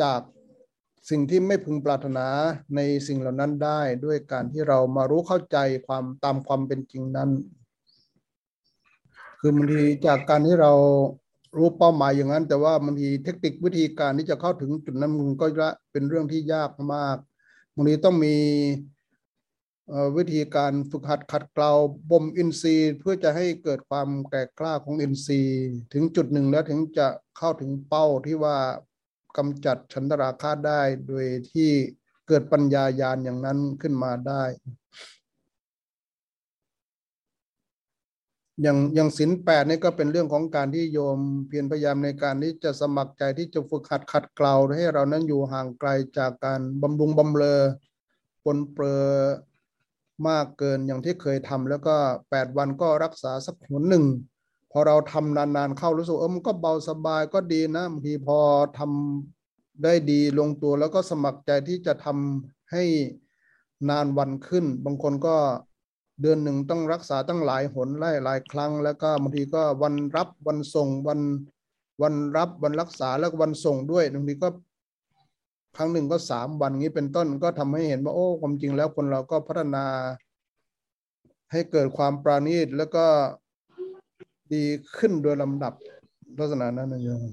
[0.01, 0.21] จาก
[1.09, 2.27] สิ่งที่ไม่พึงปรารถนา
[2.75, 7.29] ในสิ่งเหล่านั้นได้ด้วยการที่เรามารู้เข้าใจความตามความเป็นจริงนั้น
[9.39, 10.73] คือบางทีจากการที่เรา
[11.55, 15.45] รู้เป้าหมายอย่างนั้น แต่ว่าบางทีเทคนิควิธีการที่จะเข้าถึงจุดนั้นมันก็
[15.91, 17.17] เป็นเรื่องที่ยากมาก
[17.75, 18.35] บางทีต้องมี
[20.17, 21.71] วิธีการฝึกหัดขัดเกลา
[22.11, 28.57] บ่มอินทรีย์เพื่อจะให้เกิดความแก่กล้าของอินทรีย์ ถึงจุดหนึ่งแล้วถึงจะเข้าถึงเป้าที่ว่า
[29.37, 31.69] กำจัดฉันทราคาได้โดยที่
[32.27, 34.43] เกิดปัญญาญาณอย่างนั้นขึ้นมาได้
[38.61, 47.61] อย่างอย่างศินแปดนี่ก็เป็นเรื่องของการที่โยมเพียรพยายามในการที่จะสมัครใจที่จะฝึกขัดขัดเกลาให้เรานั้นอยู่ห่างไกลจากการบำรุงบำเรอ
[48.43, 49.03] ปนเปื้อ
[50.27, 51.95] มากเกินอย่างที่เคยทำแล้วก็
[52.29, 54.05] แปดวันก็รักษาสักหนหนึ่ง
[54.71, 58.37] พอเราทำนานๆ เข้ารู้สึกเออมันก็เบาสบายก็ดีนะบางทีพอ
[58.77, 62.83] ทำได้ดีลงตัวแล้วก็สมัครใจที่จะทำให้
[63.89, 65.35] นานวันขึ้น บางคนก็
[66.21, 71.19] เดือนหนึ่งต้องรักษาตั้งหลายหนไล่หลายครั้ง แล้วก็บางทีก็วันรับวันส่งวัน
[72.01, 74.49] วันรับวันรักษาแล้ววันส่งด้วยบางทีก็
[75.77, 79.85] ครั้งหนึ่งก็สามวันนี้เป็นต้นก็ทำให้เห็นว่าโอ้ความจริงแล้วคนเราก็พัฒนา
[81.51, 83.05] ให้เกิดความปราณีตแล้วก็
[84.53, 84.63] ดี
[84.97, 85.73] ขึ้นโดยลำดับ
[86.39, 87.23] ลักษณะนั้นนะโยม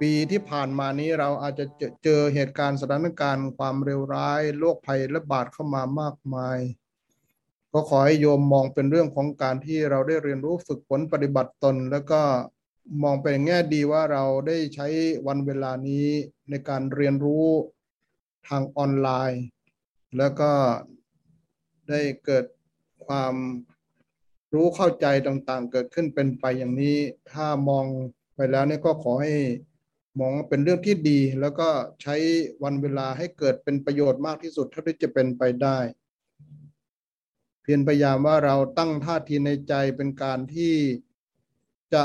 [0.00, 1.64] ปีที่ผ่านมานี้เราอาจจะ
[2.04, 6.58] เจอเหตุการณ์สถานการณ์ความเร็วร้ายโรคภัยระบาดเข้ามามากมาย
[7.72, 12.22] ก็ขอให้โยมมองเป็นเรื่องของการที่เราได้เรียนรู้ฝึกฝนปฏิบัติตน แล้วก็
[13.02, 14.86] มองเป็นแง่ดีว่าเราได้ใช้
[15.26, 16.06] วันเวลานี้
[16.50, 17.46] ในการเรียนรู้
[18.48, 19.42] ทางออนไลน์
[20.18, 20.50] แล้วก็
[21.88, 22.44] ได้เกิด
[23.06, 23.34] ความ
[24.54, 26.96] รู้เข้าใจต่างๆ เกิดขึ้นเป็นไปอย่างนี้
[27.32, 27.86] ถ้ามอง
[28.34, 29.34] ไปแล้วเนี่ยก็ขอให้
[30.20, 31.68] มองเป็นเรื่องที่ดี แล้วก็
[32.02, 32.16] ใช้
[32.62, 35.78] วันเวลาให้เกิดเป็นประโยชน์มากที่สุดเท่าที่จะเป็นไปได้
[37.62, 40.74] เพียรพยายามว่าเราตั้งท่าทีในใจเป็นการที่
[41.94, 42.04] จะ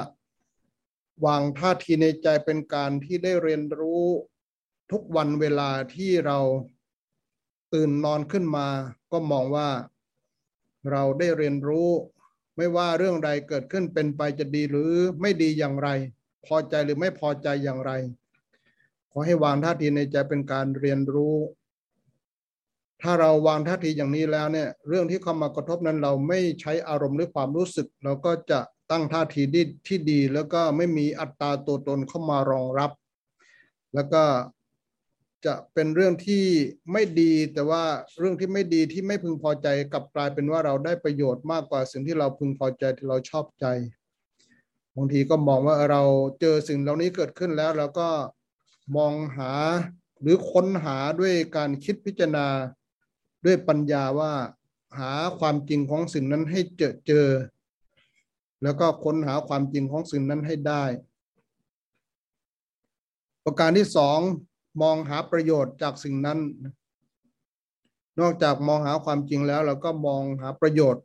[1.25, 4.05] วางท่าทีในใจเป็นการที่ได้เรียนรู้
[4.91, 6.39] ทุกวันเวลาที่เรา
[7.73, 8.67] ตื่นนอนขึ้นมา
[9.11, 9.69] ก็มองว่า
[10.91, 11.89] เราได้เรียนรู้
[12.57, 14.91] ไม่ว่าเรื่องใดเกิดขึ้นเป็นไปจะดีหรือ
[15.21, 15.89] ไม่ดีอย่างไร
[16.45, 17.91] พอใจหรือไม่พอใจอย่างไร
[19.11, 21.35] ขอให้วางท่าทีในใจเป็นการเรียนรู้
[23.01, 28.59] ถ้าเราวางท่าทีอย่างนี้แล้วเนี่ยเรื่องที่เข้ามากระทบนั้นเราไม่ใช้อารมณ์หรือความรู้สึก เราก็จะ
[28.91, 29.41] ตั้งท่าที
[29.87, 32.91] ที่ดี แล้วก็ไม่มีอัตราตัวตนเข้ามารองรับ
[33.95, 34.23] แล้วก็
[35.45, 36.45] จะเป็นเรื่องที่
[36.91, 37.83] ไม่ดี แต่ว่า
[38.19, 43.65] เรื่องที่ไม่ดีที่ไม่พึงพอใจกลับกลายเป็นว่าเราได้ประโยชน์มากกว่าสิ่งที่เราพึงพอใจที่เราชอบใจ
[44.95, 46.01] บางทีก็มองว่าเรา
[46.39, 48.09] เจอสิ่งเหล่านี้เกิดขึ้นแล้วเราก็
[48.95, 49.51] มองหา
[50.21, 52.47] หรือค้นหาด้วยการคิดพิจารณา
[53.45, 54.33] ด้วยปัญญาว่า
[54.99, 57.27] หาความจริงของสิ่งนั้นให้เจอเจอ
[58.63, 60.83] แล้วก็ค้นหาความจริงของสิ่งนั้นให้ได้
[63.43, 64.19] ประการที่สอง
[64.81, 66.39] มองหาประโยชน์จากสิ่งนั้น
[68.19, 71.03] นอกจากมองหาความจริงแล้วเราก็มองหาประโยชน์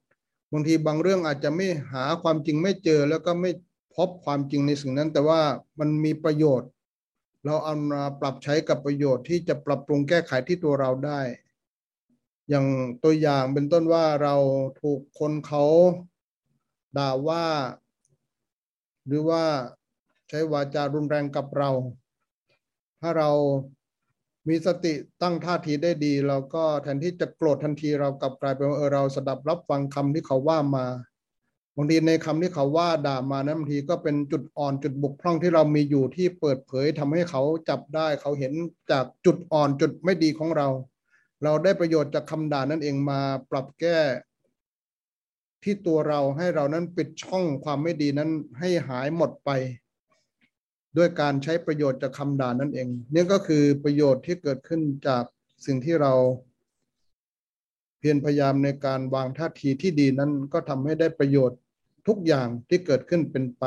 [0.53, 3.51] บางทีบางเรื่องอาจจะไม่หาความจริงไม่เจอแล้วก็ไม่
[3.99, 5.41] พบความจริงในสิ่งนั้น แต่ว่า
[5.81, 6.71] มันมีประโยชน์
[7.45, 11.21] เราเอามาปรับใช้กับประโยชน์ที่จะปรับปรุงแก้ไขที่ตัวเราได้
[12.49, 12.67] อย่าง
[13.05, 14.35] ตัวอย่างเป็นต้นว่าเรา
[14.83, 15.65] ถูกคนเขา
[16.97, 17.47] ด่าว่า
[19.07, 19.45] หรือว่า
[20.29, 21.71] ใช้วาจารุนแรงกับเรา
[23.01, 23.31] ถ้าเรา
[24.49, 30.87] มีสติตั้งท่าทีได้ดี เราก็แทนที่จะโกรธทันทีเรากลับกลายเป็นว่าเออเราสดับรับฟังคำที่เขาว่ามา
[31.81, 38.53] บางทีในคำที่เขาว่าด่ามานะบางทีก็เป็นจุดอ่อนจุดบกพร่องที่เรามีอยู่ที่เปิดเผยทำให้เขาจับได้ เขาเห็น
[38.91, 40.69] จากจุดอ่อนจุดไม่ดีของเรา
[41.45, 43.21] เราได้ประโยชน์จากคำด่านั่นเองมา
[43.51, 43.99] ปรับแก้
[45.63, 49.51] ที่ตัวเราให้เรานั้นปิดช่องความไม่ดีนั้นให้หายหมดไป
[50.97, 55.25] ด้วยการใช้ประโยชน์จากคำด่านั่นเองนี่ก็คือประโยชน์ที่เกิดขึ้นจาก
[55.67, 56.13] สิ่งที่เรา
[57.99, 61.59] เพียรพยายามในการวางท่าทีที่ดีนั้นก็ทำให้ได้ประโยชน์
[62.09, 63.65] ทุกอย่างที่เกิดขึ้นเป็นไป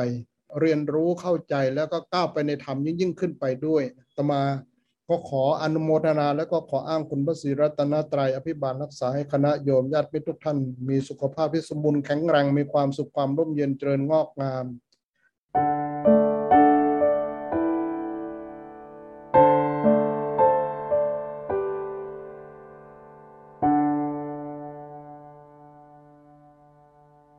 [0.60, 3.84] เรียนรู้เข้าใจแล้วก็ก้าวไปในธรรมยิ่งยิ่งขึ้นไปด้วย
[4.18, 4.42] ตมา
[5.10, 10.58] ก็ขออนุโมทนา แล้วก็ขออ้างคุณพระศรีรัตนตรัยอภิบาลรักษาให้คณะโยมญาติมิตรทุกท่าน
[10.90, 14.66] มีสุขภาพที่สมบูรณ์แข็งแรงมีความสุขความร่มเย็นเจริญงอกงาม